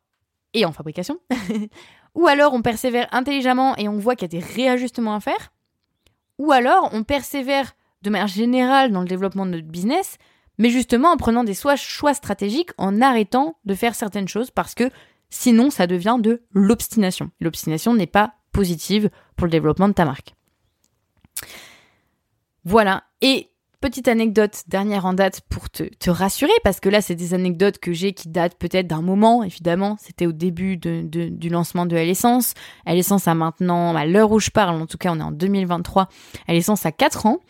et 0.54 0.64
en 0.64 0.72
fabrication. 0.72 1.18
ou 2.14 2.26
alors 2.26 2.54
on 2.54 2.62
persévère 2.62 3.08
intelligemment 3.12 3.76
et 3.76 3.88
on 3.88 3.98
voit 3.98 4.16
qu'il 4.16 4.32
y 4.32 4.36
a 4.36 4.40
des 4.40 4.46
réajustements 4.46 5.14
à 5.14 5.20
faire. 5.20 5.52
Ou 6.38 6.52
alors 6.52 6.88
on 6.92 7.04
persévère 7.04 7.74
de 8.02 8.10
manière 8.10 8.26
générale 8.26 8.92
dans 8.92 9.00
le 9.00 9.08
développement 9.08 9.46
de 9.46 9.52
notre 9.52 9.66
business, 9.66 10.18
mais 10.58 10.70
justement 10.70 11.10
en 11.10 11.16
prenant 11.16 11.44
des 11.44 11.54
choix 11.54 12.14
stratégiques, 12.14 12.70
en 12.78 13.00
arrêtant 13.00 13.58
de 13.64 13.74
faire 13.74 13.94
certaines 13.94 14.28
choses 14.28 14.50
parce 14.50 14.74
que 14.74 14.90
sinon 15.30 15.70
ça 15.70 15.86
devient 15.86 16.16
de 16.20 16.42
l'obstination. 16.52 17.30
L'obstination 17.40 17.94
n'est 17.94 18.06
pas 18.06 18.34
positive 18.52 19.10
pour 19.36 19.46
le 19.46 19.50
développement 19.50 19.88
de 19.88 19.94
ta 19.94 20.04
marque. 20.04 20.34
Voilà. 22.64 23.04
Et 23.20 23.50
petite 23.84 24.08
anecdote 24.08 24.62
dernière 24.66 25.04
en 25.04 25.12
date 25.12 25.42
pour 25.50 25.68
te, 25.68 25.84
rassurer, 26.08 26.54
parce 26.62 26.80
que 26.80 26.88
là, 26.88 27.02
c'est 27.02 27.14
des 27.14 27.34
anecdotes 27.34 27.76
que 27.76 27.92
j'ai 27.92 28.14
qui 28.14 28.30
datent 28.30 28.56
peut-être 28.56 28.86
d'un 28.86 29.02
moment, 29.02 29.42
évidemment. 29.42 29.98
C'était 30.00 30.24
au 30.24 30.32
début 30.32 30.78
du 30.78 31.48
lancement 31.50 31.84
de 31.84 31.94
l'essence. 31.94 32.54
L'essence 32.86 33.28
a 33.28 33.34
maintenant, 33.34 33.94
à 33.94 34.06
l'heure 34.06 34.32
où 34.32 34.40
je 34.40 34.48
parle, 34.48 34.80
en 34.80 34.86
tout 34.86 34.96
cas, 34.96 35.12
on 35.12 35.20
est 35.20 35.22
en 35.22 35.32
2023, 35.32 36.08
l'essence 36.48 36.86
a 36.86 36.92
4 36.92 37.26
ans, 37.26 37.40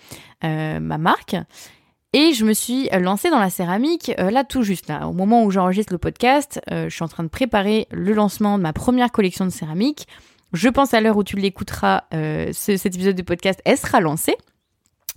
euh, 0.43 0.81
ma 0.81 0.99
marque. 0.99 1.37
Et 2.13 2.33
je 2.33 2.45
me 2.45 2.53
suis 2.53 2.89
lancée 2.89 3.31
dans 3.31 3.39
la 3.39 3.51
céramique, 3.51 4.11
euh, 4.19 4.33
là 4.33 4.43
tout 4.43 4.65
juste, 4.65 4.89
là, 4.89 5.07
au 5.07 5.13
moment 5.13 5.45
où 5.45 5.53
j'enregistre 5.53 5.93
le 5.93 5.99
podcast, 5.99 6.61
euh, 6.73 6.89
je 6.89 6.95
suis 6.97 7.05
en 7.05 7.09
train 7.09 7.23
de 7.23 7.29
préparer 7.29 7.87
le 7.93 8.13
lancement 8.13 8.59
de 8.59 8.63
ma 8.65 8.73
première 8.73 9.13
collection 9.13 9.45
de 9.45 9.51
céramique. 9.51 10.09
Je 10.53 10.69
pense 10.69 10.95
à 10.95 11.01
l'heure 11.01 11.17
où 11.17 11.23
tu 11.23 11.37
l'écouteras, 11.37 12.03
cet 12.53 12.87
épisode 12.87 13.15
de 13.15 13.23
podcast, 13.23 13.61
elle 13.65 13.79
sera 13.79 14.01
lancée. 14.01 14.37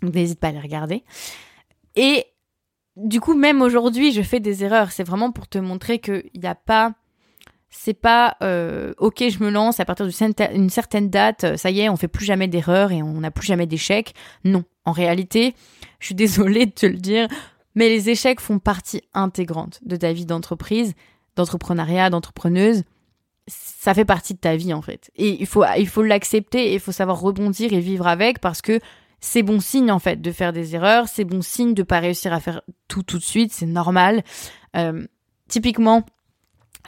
Donc 0.02 0.14
n'hésite 0.14 0.40
pas 0.40 0.50
à 0.50 0.52
les 0.52 0.60
regarder. 0.60 1.04
Et 1.96 2.26
du 2.98 3.22
coup, 3.22 3.36
même 3.36 3.62
aujourd'hui, 3.62 4.12
je 4.12 4.22
fais 4.22 4.40
des 4.40 4.64
erreurs. 4.64 4.92
C'est 4.92 5.04
vraiment 5.04 5.32
pour 5.32 5.48
te 5.48 5.58
montrer 5.58 6.00
qu'il 6.00 6.30
n'y 6.36 6.48
a 6.48 6.56
pas. 6.56 6.94
C'est 7.70 7.94
pas 7.94 8.38
euh, 8.42 8.94
ok, 8.98 9.26
je 9.30 9.44
me 9.44 9.50
lance 9.50 9.80
à 9.80 9.86
partir 9.86 10.08
d'une 10.08 10.70
certaine 10.70 11.10
date, 11.10 11.58
ça 11.58 11.70
y 11.70 11.82
est, 11.82 11.90
on 11.90 11.98
fait 11.98 12.08
plus 12.08 12.26
jamais 12.26 12.48
d'erreurs 12.48 12.94
et 12.94 13.04
on 13.04 13.20
n'a 13.20 13.30
plus 13.30 13.46
jamais 13.46 13.68
d'échecs. 13.68 14.14
Non, 14.46 14.64
en 14.86 14.94
réalité, 14.94 15.54
je 16.00 16.06
suis 16.08 16.16
désolée 16.16 16.66
de 16.66 16.72
te 16.72 16.86
le 16.86 16.98
dire, 16.98 17.28
mais 17.76 17.90
les 17.90 18.10
échecs 18.10 18.40
font 18.40 18.58
partie 18.58 19.02
intégrante 19.14 19.80
de 19.84 19.98
ta 19.98 20.14
vie 20.14 20.26
d'entreprise, 20.26 20.94
d'entrepreneuriat, 21.36 22.10
d'entrepreneuse. 22.10 22.84
Ça 23.48 23.94
fait 23.94 24.06
partie 24.06 24.34
de 24.34 24.40
ta 24.40 24.56
vie 24.56 24.74
en 24.74 24.82
fait. 24.82 25.12
Et 25.18 25.38
il 25.40 25.46
faut 25.46 25.66
il 25.78 25.88
faut 25.90 26.04
l'accepter 26.04 26.70
et 26.70 26.74
il 26.76 26.80
faut 26.80 26.94
savoir 26.94 27.20
rebondir 27.20 27.74
et 27.74 27.80
vivre 27.82 28.08
avec 28.08 28.40
parce 28.40 28.62
que 28.62 28.80
c'est 29.20 29.44
bon 29.44 29.60
signe 29.60 29.92
en 29.92 30.00
fait 30.00 30.22
de 30.22 30.32
faire 30.32 30.54
des 30.54 30.76
erreurs, 30.76 31.08
c'est 31.08 31.24
bon 31.24 31.42
signe 31.42 31.74
de 31.74 31.84
pas 31.84 32.00
réussir 32.00 32.34
à 32.34 32.40
faire 32.40 32.62
tout 32.88 33.04
tout 33.04 33.18
de 33.18 33.24
suite, 33.24 33.52
c'est 33.52 33.66
normal. 33.66 34.24
Euh, 34.76 35.06
typiquement, 35.48 36.04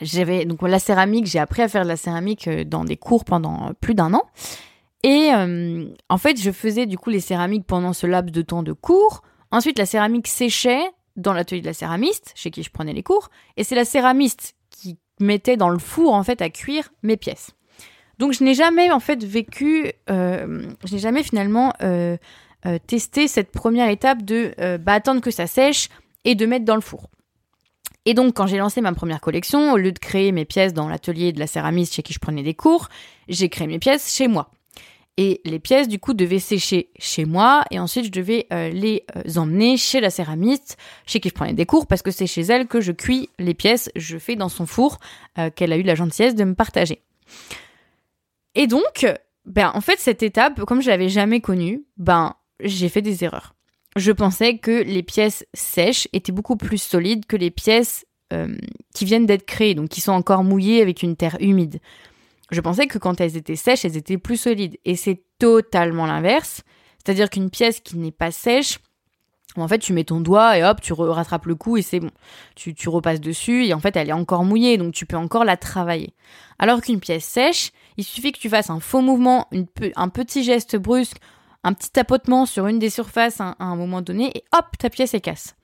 j'avais 0.00 0.44
donc 0.44 0.62
la 0.62 0.78
céramique, 0.78 1.26
j'ai 1.26 1.38
appris 1.38 1.62
à 1.62 1.68
faire 1.68 1.82
de 1.82 1.88
la 1.88 1.96
céramique 1.96 2.48
euh, 2.48 2.64
dans 2.64 2.84
des 2.84 2.96
cours 2.96 3.24
pendant 3.24 3.72
plus 3.80 3.94
d'un 3.94 4.14
an. 4.14 4.24
Et 5.02 5.32
euh, 5.34 5.86
en 6.08 6.18
fait, 6.18 6.40
je 6.40 6.50
faisais 6.50 6.86
du 6.86 6.98
coup 6.98 7.10
les 7.10 7.20
céramiques 7.20 7.66
pendant 7.66 7.92
ce 7.92 8.06
laps 8.06 8.32
de 8.32 8.42
temps 8.42 8.62
de 8.62 8.72
cours. 8.72 9.22
Ensuite, 9.50 9.78
la 9.78 9.86
céramique 9.86 10.28
séchait 10.28 10.82
dans 11.16 11.32
l'atelier 11.32 11.60
de 11.60 11.66
la 11.66 11.72
céramiste, 11.72 12.32
chez 12.34 12.50
qui 12.50 12.62
je 12.62 12.70
prenais 12.70 12.92
les 12.92 13.02
cours, 13.02 13.30
et 13.56 13.64
c'est 13.64 13.74
la 13.74 13.84
céramiste 13.84 14.54
qui 14.70 14.98
mettait 15.18 15.56
dans 15.56 15.68
le 15.68 15.78
four 15.78 16.14
en 16.14 16.22
fait 16.22 16.40
à 16.40 16.50
cuire 16.50 16.90
mes 17.02 17.16
pièces. 17.16 17.50
Donc 18.20 18.34
je 18.34 18.44
n'ai 18.44 18.52
jamais 18.52 18.90
en 18.92 19.00
fait 19.00 19.24
vécu, 19.24 19.90
euh, 20.10 20.68
je 20.84 20.92
n'ai 20.92 20.98
jamais 20.98 21.22
finalement 21.22 21.72
euh, 21.82 22.18
euh, 22.66 22.78
testé 22.86 23.28
cette 23.28 23.50
première 23.50 23.88
étape 23.88 24.22
de 24.22 24.52
bah, 24.76 24.92
attendre 24.92 25.22
que 25.22 25.30
ça 25.30 25.46
sèche 25.46 25.88
et 26.26 26.34
de 26.34 26.44
mettre 26.44 26.66
dans 26.66 26.74
le 26.74 26.82
four. 26.82 27.08
Et 28.04 28.12
donc, 28.12 28.34
quand 28.34 28.46
j'ai 28.46 28.58
lancé 28.58 28.82
ma 28.82 28.92
première 28.92 29.22
collection, 29.22 29.72
au 29.72 29.78
lieu 29.78 29.92
de 29.92 29.98
créer 29.98 30.32
mes 30.32 30.44
pièces 30.44 30.74
dans 30.74 30.86
l'atelier 30.86 31.32
de 31.32 31.38
la 31.38 31.46
céramiste 31.46 31.94
chez 31.94 32.02
qui 32.02 32.12
je 32.12 32.18
prenais 32.18 32.42
des 32.42 32.52
cours, 32.52 32.88
j'ai 33.28 33.48
créé 33.48 33.66
mes 33.66 33.78
pièces 33.78 34.14
chez 34.14 34.28
moi. 34.28 34.50
Et 35.16 35.40
les 35.46 35.58
pièces, 35.58 35.88
du 35.88 35.98
coup, 35.98 36.12
devaient 36.12 36.38
sécher 36.38 36.90
chez 36.98 37.24
moi 37.24 37.64
et 37.70 37.78
ensuite 37.78 38.06
je 38.06 38.10
devais 38.10 38.46
les 38.50 39.04
emmener 39.36 39.78
chez 39.78 40.00
la 40.00 40.10
céramiste, 40.10 40.76
chez 41.06 41.20
qui 41.20 41.30
je 41.30 41.34
prenais 41.34 41.54
des 41.54 41.66
cours, 41.66 41.86
parce 41.86 42.02
que 42.02 42.10
c'est 42.10 42.26
chez 42.26 42.42
elle 42.42 42.66
que 42.66 42.82
je 42.82 42.92
cuis 42.92 43.30
les 43.38 43.54
pièces, 43.54 43.90
je 43.96 44.18
fais 44.18 44.36
dans 44.36 44.50
son 44.50 44.66
four, 44.66 44.98
qu'elle 45.56 45.72
a 45.72 45.78
eu 45.78 45.82
la 45.82 45.94
gentillesse 45.94 46.34
de 46.34 46.44
me 46.44 46.54
partager. 46.54 47.00
Et 48.54 48.66
donc, 48.66 49.06
ben, 49.44 49.70
en 49.74 49.80
fait, 49.80 49.98
cette 49.98 50.22
étape, 50.22 50.64
comme 50.64 50.82
je 50.82 50.88
l'avais 50.88 51.08
jamais 51.08 51.40
connue, 51.40 51.84
ben, 51.96 52.34
j'ai 52.62 52.88
fait 52.88 53.02
des 53.02 53.24
erreurs. 53.24 53.54
Je 53.96 54.12
pensais 54.12 54.58
que 54.58 54.82
les 54.82 55.02
pièces 55.02 55.44
sèches 55.54 56.08
étaient 56.12 56.32
beaucoup 56.32 56.56
plus 56.56 56.80
solides 56.80 57.26
que 57.26 57.36
les 57.36 57.50
pièces 57.50 58.06
qui 58.94 59.04
viennent 59.04 59.26
d'être 59.26 59.44
créées, 59.44 59.74
donc 59.74 59.88
qui 59.88 60.00
sont 60.00 60.12
encore 60.12 60.44
mouillées 60.44 60.82
avec 60.82 61.02
une 61.02 61.16
terre 61.16 61.36
humide. 61.40 61.80
Je 62.52 62.60
pensais 62.60 62.86
que 62.86 62.98
quand 62.98 63.20
elles 63.20 63.36
étaient 63.36 63.56
sèches, 63.56 63.84
elles 63.84 63.96
étaient 63.96 64.18
plus 64.18 64.36
solides. 64.36 64.78
Et 64.84 64.94
c'est 64.94 65.22
totalement 65.38 66.06
l'inverse. 66.06 66.62
C'est-à-dire 66.98 67.28
qu'une 67.28 67.50
pièce 67.50 67.80
qui 67.80 67.96
n'est 67.96 68.12
pas 68.12 68.30
sèche, 68.30 68.78
en 69.56 69.68
fait, 69.68 69.78
tu 69.78 69.92
mets 69.92 70.04
ton 70.04 70.20
doigt 70.20 70.58
et 70.58 70.64
hop, 70.64 70.80
tu 70.80 70.92
rattrapes 70.92 71.46
le 71.46 71.54
coup 71.54 71.76
et 71.76 71.82
c'est 71.82 72.00
bon. 72.00 72.10
Tu, 72.54 72.74
repasses 72.88 73.20
dessus 73.20 73.66
et 73.66 73.74
en 73.74 73.80
fait, 73.80 73.96
elle 73.96 74.08
est 74.08 74.12
encore 74.12 74.44
mouillée, 74.44 74.76
donc 74.76 74.94
tu 74.94 75.06
peux 75.06 75.16
encore 75.16 75.44
la 75.44 75.56
travailler. 75.56 76.14
Alors 76.58 76.80
qu'une 76.80 77.00
pièce 77.00 77.24
sèche, 77.24 77.72
il 77.96 78.04
suffit 78.04 78.32
que 78.32 78.38
tu 78.38 78.48
fasses 78.48 78.70
un 78.70 78.80
faux 78.80 79.00
mouvement, 79.00 79.48
un 79.96 80.08
petit 80.08 80.44
geste 80.44 80.76
brusque, 80.76 81.18
un 81.64 81.72
petit 81.72 81.90
tapotement 81.90 82.46
sur 82.46 82.66
une 82.66 82.78
des 82.78 82.90
surfaces 82.90 83.40
à 83.40 83.54
un 83.58 83.76
moment 83.76 84.02
donné 84.02 84.30
et 84.36 84.44
hop, 84.56 84.66
ta 84.78 84.90
pièce 84.90 85.14
est 85.14 85.20
casse. 85.20 85.56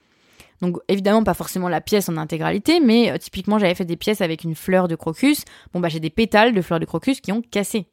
Donc 0.61 0.79
évidemment 0.89 1.23
pas 1.23 1.35
forcément 1.35 1.69
la 1.69 1.81
pièce 1.81 2.09
en 2.09 2.17
intégralité, 2.17 2.81
mais 2.81 3.11
euh, 3.11 3.19
typiquement 3.19 3.59
j'avais 3.59 3.75
fait 3.75 3.85
des 3.85 3.97
pièces 3.97 4.21
avec 4.21 4.45
une 4.45 4.55
fleur 4.55 4.89
de 4.89 4.95
crocus. 4.95 5.45
Bon 5.73 5.81
bah 5.81 5.89
j'ai 5.89 6.01
des 6.01 6.11
pétales 6.11 6.55
de 6.55 6.63
fleurs 6.63 6.81
de 6.81 6.87
crocus 6.87 7.21
qui 7.21 7.33
ont 7.33 7.43
cassé. 7.43 7.89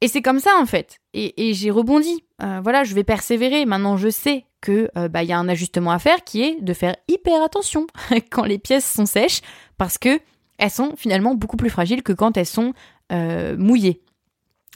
Et 0.00 0.08
c'est 0.08 0.22
comme 0.22 0.40
ça 0.40 0.50
en 0.60 0.66
fait. 0.66 0.98
Et, 1.14 1.54
j'ai 1.54 1.70
rebondi. 1.70 2.24
Euh, 2.42 2.60
voilà, 2.62 2.84
je 2.84 2.94
vais 2.94 3.04
persévérer. 3.04 3.64
Maintenant 3.64 3.96
je 3.96 4.08
sais 4.08 4.44
que 4.60 4.90
euh, 4.96 5.08
bah 5.08 5.22
y 5.22 5.32
a 5.32 5.38
un 5.38 5.48
ajustement 5.48 5.90
à 5.90 5.98
faire 5.98 6.24
qui 6.24 6.42
est 6.42 6.60
de 6.60 6.72
faire 6.72 6.96
hyper 7.08 7.42
attention 7.42 7.86
quand 8.30 8.44
les 8.44 8.58
pièces 8.58 8.90
sont 8.90 9.06
sèches 9.06 9.40
parce 9.78 9.98
que 9.98 10.20
elles 10.58 10.70
sont 10.70 10.94
finalement 10.96 11.34
beaucoup 11.34 11.56
plus 11.56 11.70
fragiles 11.70 12.02
que 12.02 12.12
quand 12.12 12.36
elles 12.36 12.46
sont 12.46 12.72
mouillées. 13.56 14.02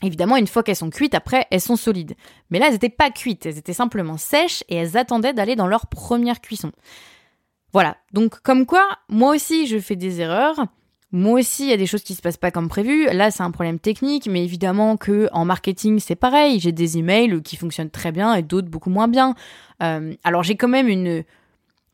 Évidemment, 0.03 0.37
une 0.37 0.47
fois 0.47 0.63
qu'elles 0.63 0.77
sont 0.77 0.91
cuites, 0.91 1.15
après, 1.15 1.47
elles 1.51 1.61
sont 1.61 1.77
solides. 1.77 2.15
Mais 2.51 2.59
là, 2.59 2.67
elles 2.67 2.75
n'étaient 2.75 2.89
pas 2.89 3.11
cuites, 3.11 3.45
elles 3.47 3.59
étaient 3.59 3.73
simplement 3.73 4.17
sèches 4.17 4.65
et 4.69 4.77
elles 4.77 4.97
attendaient 4.97 5.35
d'aller 5.35 5.57
dans 5.57 5.67
leur 5.67 5.89
première 5.89 6.41
cuisson. 6.41 6.73
Voilà. 7.73 7.97
Donc, 8.13 8.41
comme 8.41 8.67
quoi, 8.67 8.87
moi 9.09 9.35
aussi, 9.35 9.67
je 9.67 9.79
fais 9.79 9.97
des 9.97 10.21
erreurs. 10.21 10.67
Moi 11.13 11.41
aussi, 11.41 11.65
il 11.65 11.71
y 11.71 11.73
a 11.73 11.77
des 11.77 11.87
choses 11.87 12.03
qui 12.03 12.15
se 12.15 12.23
passent 12.23 12.37
pas 12.37 12.51
comme 12.51 12.69
prévu. 12.69 13.07
Là, 13.07 13.31
c'est 13.31 13.43
un 13.43 13.51
problème 13.51 13.79
technique, 13.79 14.27
mais 14.27 14.45
évidemment 14.45 14.97
que 14.97 15.29
en 15.33 15.45
marketing, 15.45 15.99
c'est 15.99 16.15
pareil. 16.15 16.61
J'ai 16.61 16.73
des 16.73 16.99
emails 16.99 17.43
qui 17.43 17.57
fonctionnent 17.57 17.91
très 17.91 18.13
bien 18.13 18.35
et 18.35 18.43
d'autres 18.43 18.69
beaucoup 18.69 18.91
moins 18.91 19.09
bien. 19.09 19.35
Euh, 19.83 20.15
alors, 20.23 20.43
j'ai 20.43 20.57
quand 20.57 20.69
même 20.69 20.89
une, 20.89 21.25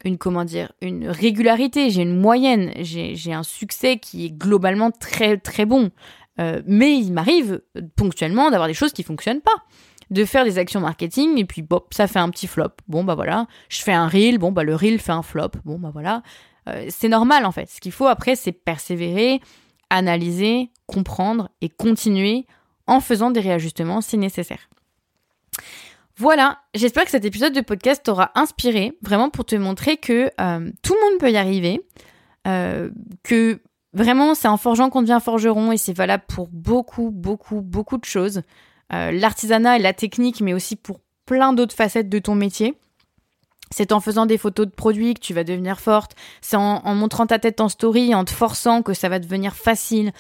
une 0.05 0.19
comment 0.19 0.45
dire, 0.45 0.73
une 0.83 1.09
régularité. 1.09 1.89
J'ai 1.91 2.03
une 2.03 2.21
moyenne. 2.21 2.73
J'ai 2.81 3.33
un 3.33 3.43
succès 3.43 3.99
qui 3.99 4.27
est 4.27 4.31
globalement 4.31 4.91
très 4.91 5.39
très 5.39 5.65
bon. 5.65 5.91
Euh, 6.39 6.61
mais 6.67 6.99
il 6.99 7.13
m'arrive 7.13 7.63
ponctuellement 7.97 8.51
d'avoir 8.51 8.69
des 8.69 8.75
choses 8.75 8.93
qui 8.93 9.03
fonctionnent 9.03 9.41
pas. 9.41 9.65
De 10.11 10.25
faire 10.25 10.45
des 10.45 10.59
actions 10.59 10.79
marketing 10.79 11.37
et 11.39 11.45
puis 11.45 11.63
bon, 11.63 11.81
ça 11.91 12.07
fait 12.07 12.21
un 12.21 12.29
petit 12.29 12.47
flop. 12.47 12.69
Bon 12.87 13.03
bah 13.03 13.17
voilà, 13.17 13.49
je 13.69 13.83
fais 13.83 13.93
un 13.93 14.07
reel, 14.07 14.39
bon 14.39 14.53
bah 14.53 14.63
le 14.63 14.77
reel 14.77 15.01
fait 15.01 15.11
un 15.11 15.23
flop. 15.23 15.51
Bon 15.65 15.81
bah 15.81 15.91
voilà, 15.93 16.23
euh, 16.69 16.87
c'est 16.89 17.09
normal 17.09 17.45
en 17.45 17.53
fait. 17.53 17.71
Ce 17.71 17.81
qu'il 17.81 17.93
faut 17.93 18.07
après 18.07 18.37
c'est 18.37 18.53
persévérer, 18.53 19.41
analyser, 19.91 20.71
comprendre 20.87 21.51
et 21.61 21.69
continuer 21.69 22.47
en 22.87 23.01
faisant 23.01 23.31
des 23.31 23.41
réajustements 23.41 24.01
si 24.01 24.19
nécessaire. 24.19 24.69
Voilà, 26.19 26.61
j'espère 26.75 27.05
que 27.05 27.11
cet 27.11 27.27
épisode 27.27 27.53
de 27.53 27.61
podcast 27.61 28.03
t'aura 28.05 28.31
inspiré, 28.35 28.97
vraiment 29.03 29.29
pour 29.29 29.45
te 29.45 29.55
montrer 29.55 29.99
que 29.99 30.31
euh, 30.41 30.71
tout 30.83 30.95
le 30.95 31.11
monde 31.11 31.21
peut 31.21 31.31
y 31.31 31.37
arriver, 31.37 31.81
que 33.25 33.61
Vraiment, 33.97 34.35
c'est 34.35 34.47
en 34.47 34.59
forgeant 34.59 34.91
qu'on 34.91 35.01
devient 35.01 35.21
forgeron 35.25 35.73
et 35.73 35.79
c'est 35.79 35.95
valable 35.95 36.25
pour 36.29 36.49
beaucoup, 36.49 37.11
beaucoup, 37.11 37.63
beaucoup 37.63 37.97
de 37.97 38.05
choses. 38.05 38.43
Euh, 38.93 39.11
l'artisanat 39.11 39.79
et 39.79 39.83
la 39.83 39.95
technique, 39.95 40.43
mais 40.43 40.53
aussi 40.53 40.77
pour 40.77 41.01
plein 41.25 41.55
d'autres 41.55 41.75
facettes 41.75 42.11
de 42.11 42.19
ton 42.19 42.35
métier. 42.35 42.75
C'est 43.71 43.93
en 43.93 44.01
faisant 44.01 44.27
des 44.27 44.39
photos 44.39 44.67
de 44.67 44.73
produits 44.73 45.15
que 45.15 45.21
tu 45.21 45.35
vas 45.35 45.45
devenir 45.45 45.81
forte. 45.81 46.13
C'est 46.41 46.57
en, 46.57 46.95
montrant 46.95 47.27
ta 47.27 47.39
tête 47.39 47.61
en 47.61 47.69
story, 47.69 48.15
en 48.15 48.25
te 48.25 48.31
forçant 48.31 48.83
que 48.83 48.95
ça 48.95 49.09
va 49.09 49.19
devenir 49.19 49.55
facile. 49.55 50.13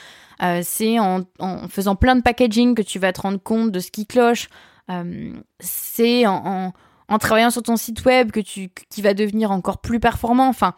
Euh, 0.42 0.60
c'est 0.64 0.98
en, 0.98 1.24
faisant 1.68 1.94
plein 1.94 2.16
de 2.16 2.22
packaging 2.22 2.74
que 2.74 2.82
tu 2.82 2.98
vas 2.98 3.12
te 3.12 3.20
rendre 3.20 3.40
compte 3.40 3.70
de 3.70 3.80
ce 3.80 3.90
qui 3.90 4.06
cloche. 4.06 4.48
Euh, 4.90 5.32
c'est 5.60 6.26
en, 6.26 6.72
travaillant 7.20 7.50
sur 7.50 7.62
ton 7.62 7.76
site 7.76 8.04
web 8.04 8.32
que 8.32 8.40
tu 8.40 8.70
qui 8.90 9.00
va 9.00 9.14
devenir 9.14 9.52
encore 9.52 9.78
plus 9.78 10.00
performant. 10.00 10.48
Enfin, 10.48 10.74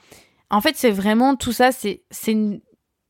en 0.50 0.61
fait, 0.61 0.76
c'est 0.76 0.90
vraiment 0.90 1.37
tout 1.37 1.52
ça. 1.52 1.72
C'est 1.72 2.02
c'est 2.11 2.61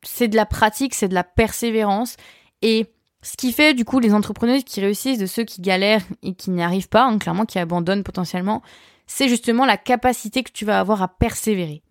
c'est 0.03 0.29
de 0.29 0.37
la 0.37 0.47
pratique, 0.47 0.95
c'est 0.95 1.09
de 1.09 1.15
la 1.15 1.25
persévérance. 1.25 2.17
Et 2.63 2.87
ce 3.23 3.37
qui 3.37 3.53
fait 3.53 3.75
du 3.75 3.85
coup 3.85 3.99
les 3.99 4.15
entrepreneuses 4.15 4.65
qui 4.65 4.81
réussissent 4.81 5.19
de 5.19 5.27
ceux 5.27 5.45
qui 5.45 5.61
galèrent 5.61 6.05
et 6.23 6.35
qui 6.35 6.51
n'y 6.51 6.63
arrivent 6.63 6.89
pas, 6.89 7.05
hein, 7.05 7.19
clairement 7.19 7.45
qui 7.45 7.59
abandonnent 7.59 8.05
potentiellement, 8.05 8.63
c'est 9.09 9.29
justement 9.29 9.67
la 9.67 9.77
capacité 9.77 10.45
que 10.45 10.53
tu 10.53 10.65
vas 10.65 10.79
avoir 10.79 11.03
à 11.03 11.09
persévérer. 11.09 11.83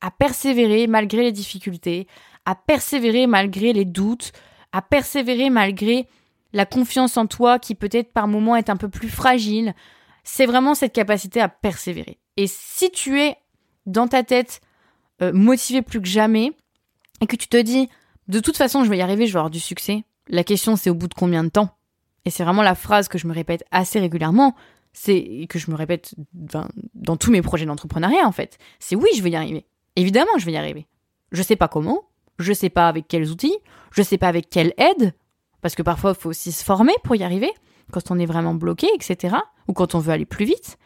À 0.00 0.12
persévérer 0.12 0.86
malgré 0.86 1.24
les 1.24 1.32
difficultés, 1.32 2.06
à 2.44 2.54
persévérer 2.54 3.26
malgré 3.26 3.72
les 3.72 3.84
doutes, 3.84 4.30
à 4.70 4.82
persévérer 4.82 5.50
malgré 5.50 6.06
la 6.52 6.66
confiance 6.66 7.16
en 7.16 7.26
toi 7.26 7.58
qui 7.58 7.74
peut-être 7.74 8.12
par 8.12 8.28
moments 8.28 8.54
est 8.54 8.70
un 8.70 8.76
peu 8.76 8.88
plus 8.88 9.08
fragile. 9.08 9.74
C'est 10.22 10.46
vraiment 10.46 10.76
cette 10.76 10.92
capacité 10.92 11.40
à 11.40 11.48
persévérer. 11.48 12.18
Et 12.36 12.46
si 12.46 12.90
tu 12.90 13.20
es 13.20 13.36
dans 13.86 14.06
ta 14.06 14.22
tête 14.22 14.60
euh, 15.22 15.32
motivé 15.32 15.82
plus 15.82 16.00
que 16.00 16.06
jamais, 16.06 16.52
et 17.20 17.26
que 17.26 17.36
tu 17.36 17.48
te 17.48 17.56
dis, 17.56 17.88
de 18.28 18.40
toute 18.40 18.56
façon, 18.56 18.84
je 18.84 18.90
vais 18.90 18.98
y 18.98 19.02
arriver, 19.02 19.26
je 19.26 19.32
vais 19.32 19.38
avoir 19.38 19.50
du 19.50 19.60
succès. 19.60 20.04
La 20.28 20.44
question, 20.44 20.76
c'est 20.76 20.90
au 20.90 20.94
bout 20.94 21.08
de 21.08 21.14
combien 21.14 21.44
de 21.44 21.48
temps? 21.48 21.70
Et 22.24 22.30
c'est 22.30 22.44
vraiment 22.44 22.62
la 22.62 22.74
phrase 22.74 23.08
que 23.08 23.18
je 23.18 23.26
me 23.26 23.32
répète 23.32 23.64
assez 23.70 23.98
régulièrement, 23.98 24.54
c'est 24.92 25.46
que 25.48 25.58
je 25.58 25.70
me 25.70 25.76
répète 25.76 26.14
dans 26.32 27.16
tous 27.16 27.30
mes 27.30 27.42
projets 27.42 27.66
d'entrepreneuriat, 27.66 28.26
en 28.26 28.32
fait. 28.32 28.58
C'est 28.78 28.96
oui, 28.96 29.08
je 29.16 29.22
vais 29.22 29.30
y 29.30 29.36
arriver. 29.36 29.66
Évidemment, 29.96 30.30
je 30.38 30.46
vais 30.46 30.52
y 30.52 30.56
arriver. 30.56 30.86
Je 31.32 31.42
sais 31.42 31.56
pas 31.56 31.68
comment, 31.68 32.04
je 32.38 32.52
sais 32.52 32.70
pas 32.70 32.88
avec 32.88 33.08
quels 33.08 33.30
outils, 33.30 33.56
je 33.92 34.02
sais 34.02 34.18
pas 34.18 34.28
avec 34.28 34.48
quelle 34.48 34.74
aide, 34.78 35.14
parce 35.60 35.74
que 35.74 35.82
parfois, 35.82 36.14
il 36.16 36.20
faut 36.20 36.30
aussi 36.30 36.52
se 36.52 36.64
former 36.64 36.94
pour 37.04 37.16
y 37.16 37.22
arriver, 37.22 37.50
quand 37.92 38.10
on 38.10 38.18
est 38.18 38.26
vraiment 38.26 38.54
bloqué, 38.54 38.88
etc., 38.94 39.36
ou 39.66 39.72
quand 39.72 39.94
on 39.94 39.98
veut 39.98 40.12
aller 40.12 40.26
plus 40.26 40.44
vite. 40.44 40.78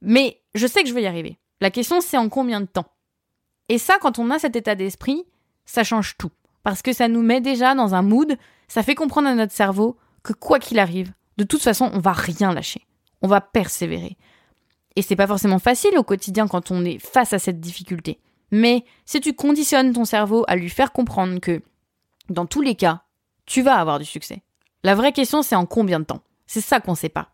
Mais 0.00 0.40
je 0.54 0.66
sais 0.66 0.82
que 0.82 0.88
je 0.88 0.94
vais 0.94 1.02
y 1.02 1.06
arriver. 1.06 1.38
La 1.60 1.70
question, 1.70 2.00
c'est 2.00 2.16
en 2.16 2.28
combien 2.28 2.60
de 2.60 2.66
temps? 2.66 2.86
Et 3.68 3.78
ça, 3.78 3.98
quand 4.00 4.18
on 4.18 4.30
a 4.30 4.38
cet 4.38 4.56
état 4.56 4.74
d'esprit, 4.74 5.24
ça 5.64 5.84
change 5.84 6.16
tout. 6.16 6.30
Parce 6.62 6.82
que 6.82 6.92
ça 6.92 7.08
nous 7.08 7.22
met 7.22 7.40
déjà 7.40 7.74
dans 7.74 7.94
un 7.94 8.02
mood, 8.02 8.36
ça 8.68 8.82
fait 8.82 8.94
comprendre 8.94 9.28
à 9.28 9.34
notre 9.34 9.52
cerveau 9.52 9.96
que 10.22 10.32
quoi 10.32 10.58
qu'il 10.58 10.78
arrive, 10.78 11.12
de 11.36 11.44
toute 11.44 11.62
façon, 11.62 11.90
on 11.92 12.00
va 12.00 12.12
rien 12.12 12.52
lâcher. 12.52 12.86
On 13.22 13.28
va 13.28 13.40
persévérer. 13.40 14.16
Et 14.96 15.02
c'est 15.02 15.16
pas 15.16 15.26
forcément 15.26 15.58
facile 15.58 15.96
au 15.96 16.02
quotidien 16.02 16.48
quand 16.48 16.70
on 16.70 16.84
est 16.84 16.98
face 16.98 17.32
à 17.32 17.38
cette 17.38 17.60
difficulté. 17.60 18.20
Mais 18.50 18.84
si 19.04 19.20
tu 19.20 19.34
conditionnes 19.34 19.92
ton 19.92 20.04
cerveau 20.04 20.44
à 20.48 20.56
lui 20.56 20.70
faire 20.70 20.92
comprendre 20.92 21.38
que, 21.40 21.62
dans 22.30 22.46
tous 22.46 22.62
les 22.62 22.74
cas, 22.74 23.02
tu 23.46 23.62
vas 23.62 23.76
avoir 23.76 23.98
du 23.98 24.04
succès. 24.04 24.42
La 24.84 24.94
vraie 24.94 25.12
question, 25.12 25.42
c'est 25.42 25.56
en 25.56 25.66
combien 25.66 26.00
de 26.00 26.04
temps? 26.04 26.22
C'est 26.46 26.60
ça 26.60 26.80
qu'on 26.80 26.94
sait 26.94 27.08
pas. 27.08 27.30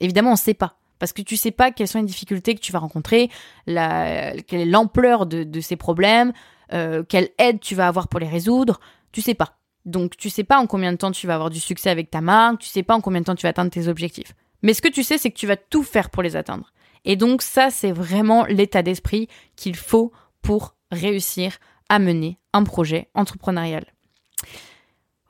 Évidemment, 0.00 0.32
on 0.32 0.36
sait 0.36 0.54
pas. 0.54 0.76
Parce 0.98 1.12
que 1.12 1.22
tu 1.22 1.36
sais 1.36 1.50
pas 1.50 1.70
quelles 1.70 1.88
sont 1.88 2.00
les 2.00 2.06
difficultés 2.06 2.54
que 2.54 2.60
tu 2.60 2.72
vas 2.72 2.80
rencontrer, 2.80 3.30
quelle 3.66 4.60
est 4.60 4.64
l'ampleur 4.64 5.26
de, 5.26 5.44
de 5.44 5.60
ces 5.60 5.76
problèmes, 5.76 6.32
euh, 6.72 7.02
quelle 7.08 7.30
aide 7.38 7.60
tu 7.60 7.74
vas 7.74 7.86
avoir 7.86 8.08
pour 8.08 8.20
les 8.20 8.28
résoudre, 8.28 8.80
tu 9.12 9.22
sais 9.22 9.34
pas. 9.34 9.58
Donc 9.84 10.16
tu 10.16 10.28
sais 10.28 10.44
pas 10.44 10.58
en 10.58 10.66
combien 10.66 10.92
de 10.92 10.98
temps 10.98 11.12
tu 11.12 11.26
vas 11.26 11.34
avoir 11.34 11.50
du 11.50 11.60
succès 11.60 11.88
avec 11.88 12.10
ta 12.10 12.20
marque, 12.20 12.60
tu 12.60 12.68
sais 12.68 12.82
pas 12.82 12.94
en 12.94 13.00
combien 13.00 13.20
de 13.20 13.26
temps 13.26 13.34
tu 13.34 13.44
vas 13.44 13.50
atteindre 13.50 13.70
tes 13.70 13.88
objectifs. 13.88 14.34
Mais 14.62 14.74
ce 14.74 14.82
que 14.82 14.88
tu 14.88 15.02
sais, 15.02 15.18
c'est 15.18 15.30
que 15.30 15.38
tu 15.38 15.46
vas 15.46 15.56
tout 15.56 15.82
faire 15.82 16.10
pour 16.10 16.22
les 16.22 16.36
atteindre. 16.36 16.72
Et 17.04 17.16
donc 17.16 17.42
ça, 17.42 17.70
c'est 17.70 17.92
vraiment 17.92 18.44
l'état 18.46 18.82
d'esprit 18.82 19.28
qu'il 19.56 19.76
faut 19.76 20.12
pour 20.42 20.74
réussir 20.90 21.58
à 21.88 21.98
mener 21.98 22.38
un 22.52 22.64
projet 22.64 23.08
entrepreneurial. 23.14 23.84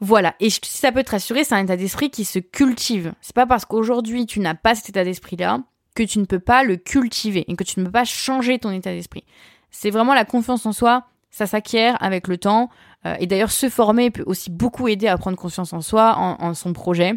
Voilà, 0.00 0.34
et 0.38 0.48
si 0.48 0.60
ça 0.64 0.92
peut 0.92 1.02
te 1.02 1.10
rassurer, 1.10 1.42
c'est 1.42 1.56
un 1.56 1.64
état 1.64 1.76
d'esprit 1.76 2.10
qui 2.10 2.24
se 2.24 2.38
cultive. 2.38 3.12
C'est 3.20 3.34
pas 3.34 3.46
parce 3.46 3.64
qu'aujourd'hui 3.64 4.26
tu 4.26 4.38
n'as 4.38 4.54
pas 4.54 4.76
cet 4.76 4.90
état 4.90 5.02
d'esprit-là 5.02 5.60
que 5.96 6.04
tu 6.04 6.20
ne 6.20 6.24
peux 6.24 6.38
pas 6.38 6.62
le 6.62 6.76
cultiver 6.76 7.44
et 7.48 7.56
que 7.56 7.64
tu 7.64 7.80
ne 7.80 7.84
peux 7.84 7.90
pas 7.90 8.04
changer 8.04 8.60
ton 8.60 8.70
état 8.70 8.92
d'esprit. 8.92 9.24
C'est 9.70 9.90
vraiment 9.90 10.14
la 10.14 10.24
confiance 10.24 10.64
en 10.66 10.72
soi, 10.72 11.04
ça 11.30 11.46
s'acquiert 11.46 12.00
avec 12.00 12.28
le 12.28 12.38
temps. 12.38 12.70
Euh, 13.06 13.16
et 13.18 13.26
d'ailleurs, 13.26 13.50
se 13.50 13.68
former 13.68 14.10
peut 14.10 14.22
aussi 14.26 14.50
beaucoup 14.50 14.86
aider 14.86 15.08
à 15.08 15.18
prendre 15.18 15.36
confiance 15.36 15.72
en 15.72 15.80
soi, 15.80 16.16
en, 16.16 16.54
son 16.54 16.72
projet. 16.72 17.14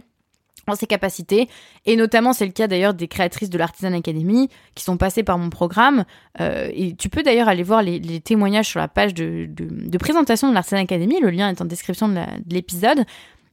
En 0.68 0.76
ses 0.76 0.88
capacités. 0.88 1.50
Et 1.86 1.96
notamment, 1.96 2.34
c'est 2.34 2.46
le 2.46 2.52
cas 2.52 2.68
d'ailleurs 2.68 2.94
des 2.94 3.08
créatrices 3.08 3.50
de 3.50 3.58
l'Artisan 3.58 3.94
Academy 3.94 4.50
qui 4.76 4.84
sont 4.84 4.98
passées 4.98 5.24
par 5.24 5.38
mon 5.38 5.50
programme. 5.50 6.06
Euh, 6.40 6.70
et 6.74 6.96
tu 6.96 7.10
peux 7.10 7.24
d'ailleurs 7.24 7.48
aller 7.48 7.64
voir 7.64 7.84
les, 7.84 8.22
témoignages 8.22 8.68
sur 8.68 8.80
la 8.80 8.88
page 8.88 9.14
de, 9.14 9.50
présentation 9.98 10.50
de 10.50 10.54
l'Artisan 10.54 10.78
Academy. 10.78 11.20
Le 11.22 11.30
lien 11.30 11.50
est 11.50 11.62
en 11.62 11.66
description 11.66 12.08
de 12.10 12.22
l'épisode. 12.50 13.06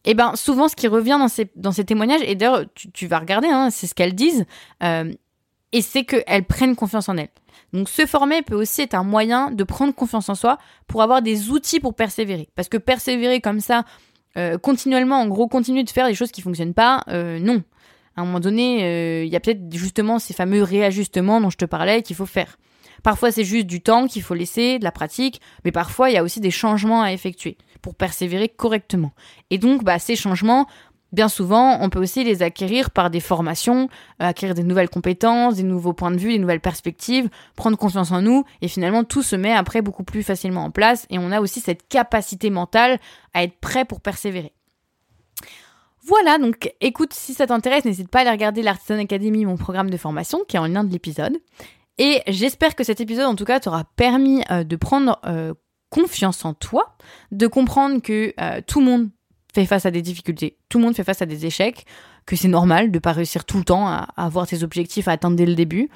Et 0.04 0.12
eh 0.12 0.14
ben 0.14 0.36
souvent, 0.36 0.68
ce 0.68 0.76
qui 0.76 0.86
revient 0.86 1.16
dans 1.18 1.28
ces, 1.28 1.50
dans 1.56 1.72
ces 1.72 1.84
témoignages, 1.84 2.22
et 2.24 2.34
d'ailleurs, 2.34 2.64
tu, 2.74 3.06
vas 3.08 3.18
regarder, 3.18 3.48
hein, 3.48 3.68
c'est 3.70 3.86
ce 3.86 3.94
qu'elles 3.94 4.14
disent, 4.14 4.46
euh, 4.82 5.12
et 5.72 5.82
c'est 5.82 6.04
qu'elles 6.04 6.44
prennent 6.44 6.76
confiance 6.76 7.08
en 7.08 7.16
elles. 7.16 7.28
Donc 7.72 7.88
se 7.88 8.06
former 8.06 8.42
peut 8.42 8.54
aussi 8.54 8.82
être 8.82 8.94
un 8.94 9.02
moyen 9.02 9.50
de 9.50 9.64
prendre 9.64 9.94
confiance 9.94 10.28
en 10.28 10.34
soi 10.34 10.58
pour 10.86 11.02
avoir 11.02 11.20
des 11.20 11.50
outils 11.50 11.80
pour 11.80 11.94
persévérer. 11.94 12.48
Parce 12.54 12.68
que 12.68 12.78
persévérer 12.78 13.40
comme 13.40 13.60
ça, 13.60 13.84
euh, 14.36 14.58
continuellement, 14.58 15.20
en 15.20 15.26
gros, 15.26 15.48
continuer 15.48 15.84
de 15.84 15.90
faire 15.90 16.06
des 16.06 16.14
choses 16.14 16.30
qui 16.30 16.42
fonctionnent 16.42 16.74
pas, 16.74 17.02
euh, 17.08 17.38
non. 17.38 17.62
À 18.16 18.22
un 18.22 18.24
moment 18.24 18.40
donné, 18.40 18.84
euh, 18.84 19.24
il 19.24 19.32
y 19.32 19.36
a 19.36 19.40
peut-être 19.40 19.72
justement 19.72 20.18
ces 20.18 20.34
fameux 20.34 20.62
réajustements 20.62 21.40
dont 21.40 21.50
je 21.50 21.56
te 21.56 21.64
parlais 21.64 22.02
qu'il 22.02 22.16
faut 22.16 22.26
faire. 22.26 22.58
Parfois, 23.02 23.30
c'est 23.30 23.44
juste 23.44 23.66
du 23.66 23.80
temps 23.80 24.06
qu'il 24.08 24.22
faut 24.22 24.34
laisser, 24.34 24.78
de 24.78 24.84
la 24.84 24.90
pratique, 24.90 25.40
mais 25.64 25.70
parfois, 25.70 26.10
il 26.10 26.14
y 26.14 26.16
a 26.16 26.24
aussi 26.24 26.40
des 26.40 26.50
changements 26.50 27.02
à 27.02 27.12
effectuer 27.12 27.56
pour 27.80 27.94
persévérer 27.94 28.48
correctement. 28.48 29.12
Et 29.50 29.58
donc, 29.58 29.84
bah, 29.84 30.00
ces 30.00 30.16
changements, 30.16 30.66
Bien 31.10 31.28
souvent, 31.28 31.78
on 31.80 31.88
peut 31.88 32.00
aussi 32.00 32.22
les 32.22 32.42
acquérir 32.42 32.90
par 32.90 33.08
des 33.08 33.20
formations, 33.20 33.88
euh, 34.20 34.26
acquérir 34.26 34.54
des 34.54 34.62
nouvelles 34.62 34.90
compétences, 34.90 35.56
des 35.56 35.62
nouveaux 35.62 35.94
points 35.94 36.10
de 36.10 36.18
vue, 36.18 36.32
des 36.32 36.38
nouvelles 36.38 36.60
perspectives, 36.60 37.30
prendre 37.56 37.78
confiance 37.78 38.12
en 38.12 38.20
nous, 38.20 38.44
et 38.60 38.68
finalement 38.68 39.04
tout 39.04 39.22
se 39.22 39.34
met 39.34 39.52
après 39.52 39.80
beaucoup 39.80 40.04
plus 40.04 40.22
facilement 40.22 40.64
en 40.64 40.70
place, 40.70 41.06
et 41.08 41.18
on 41.18 41.32
a 41.32 41.40
aussi 41.40 41.60
cette 41.60 41.88
capacité 41.88 42.50
mentale 42.50 43.00
à 43.32 43.42
être 43.42 43.58
prêt 43.58 43.86
pour 43.86 44.02
persévérer. 44.02 44.52
Voilà, 46.02 46.38
donc 46.38 46.72
écoute, 46.82 47.14
si 47.14 47.32
ça 47.32 47.46
t'intéresse, 47.46 47.86
n'hésite 47.86 48.10
pas 48.10 48.18
à 48.18 48.22
aller 48.22 48.30
regarder 48.30 48.62
l'Artisan 48.62 48.98
Academy, 48.98 49.46
mon 49.46 49.56
programme 49.56 49.88
de 49.88 49.96
formation, 49.96 50.40
qui 50.46 50.56
est 50.56 50.60
en 50.60 50.66
lien 50.66 50.84
de 50.84 50.92
l'épisode. 50.92 51.38
Et 51.96 52.22
j'espère 52.28 52.74
que 52.74 52.84
cet 52.84 53.00
épisode, 53.00 53.26
en 53.26 53.34
tout 53.34 53.44
cas, 53.44 53.60
t'aura 53.60 53.84
permis 53.96 54.42
euh, 54.50 54.62
de 54.62 54.76
prendre 54.76 55.18
euh, 55.26 55.54
confiance 55.90 56.44
en 56.44 56.52
toi, 56.52 56.96
de 57.32 57.46
comprendre 57.46 58.00
que 58.02 58.34
tout 58.62 58.80
le 58.80 58.86
monde 58.86 59.08
fait 59.58 59.66
face 59.66 59.86
à 59.86 59.90
des 59.90 60.02
difficultés, 60.02 60.56
tout 60.68 60.78
le 60.78 60.84
monde 60.84 60.94
fait 60.94 61.04
face 61.04 61.22
à 61.22 61.26
des 61.26 61.46
échecs, 61.46 61.84
que 62.26 62.36
c'est 62.36 62.48
normal 62.48 62.90
de 62.90 62.98
pas 62.98 63.12
réussir 63.12 63.44
tout 63.44 63.58
le 63.58 63.64
temps 63.64 63.88
à, 63.88 64.08
avoir 64.16 64.46
ses 64.46 64.62
objectifs 64.62 65.08
à 65.08 65.12
atteindre 65.12 65.36
dès 65.36 65.46
le 65.46 65.54
début, 65.54 65.90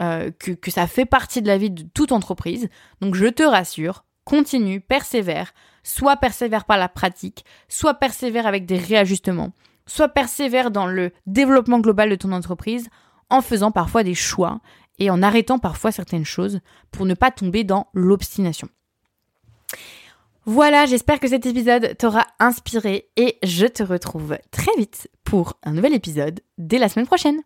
euh, 0.00 0.30
que, 0.38 0.50
que 0.50 0.70
ça 0.70 0.86
fait 0.86 1.04
partie 1.04 1.42
de 1.42 1.46
la 1.46 1.58
vie 1.58 1.70
de 1.70 1.84
toute 1.94 2.12
entreprise. 2.12 2.68
Donc 3.00 3.14
je 3.14 3.26
te 3.26 3.42
rassure, 3.42 4.04
continue, 4.24 4.80
persévère, 4.80 5.52
soit 5.82 6.16
persévère 6.16 6.64
par 6.64 6.78
la 6.78 6.88
pratique, 6.88 7.44
soit 7.68 7.94
persévère 7.94 8.46
avec 8.46 8.66
des 8.66 8.78
réajustements, 8.78 9.52
soit 9.86 10.08
persévère 10.08 10.70
dans 10.70 10.86
le 10.86 11.12
développement 11.26 11.78
global 11.78 12.10
de 12.10 12.16
ton 12.16 12.32
entreprise 12.32 12.88
en 13.30 13.42
faisant 13.42 13.70
parfois 13.70 14.02
des 14.02 14.14
choix 14.14 14.60
et 14.98 15.10
en 15.10 15.22
arrêtant 15.22 15.58
parfois 15.58 15.92
certaines 15.92 16.24
choses 16.24 16.60
pour 16.90 17.06
ne 17.06 17.14
pas 17.14 17.30
tomber 17.30 17.64
dans 17.64 17.88
l'obstination. 17.94 18.68
Voilà, 20.46 20.84
j'espère 20.84 21.20
que 21.20 21.28
cet 21.28 21.46
épisode 21.46 21.96
t'aura 21.96 22.26
inspiré 22.38 23.08
et 23.16 23.38
je 23.42 23.66
te 23.66 23.82
retrouve 23.82 24.36
très 24.50 24.76
vite 24.76 25.08
pour 25.24 25.54
un 25.62 25.72
nouvel 25.72 25.94
épisode 25.94 26.40
dès 26.58 26.78
la 26.78 26.90
semaine 26.90 27.06
prochaine. 27.06 27.40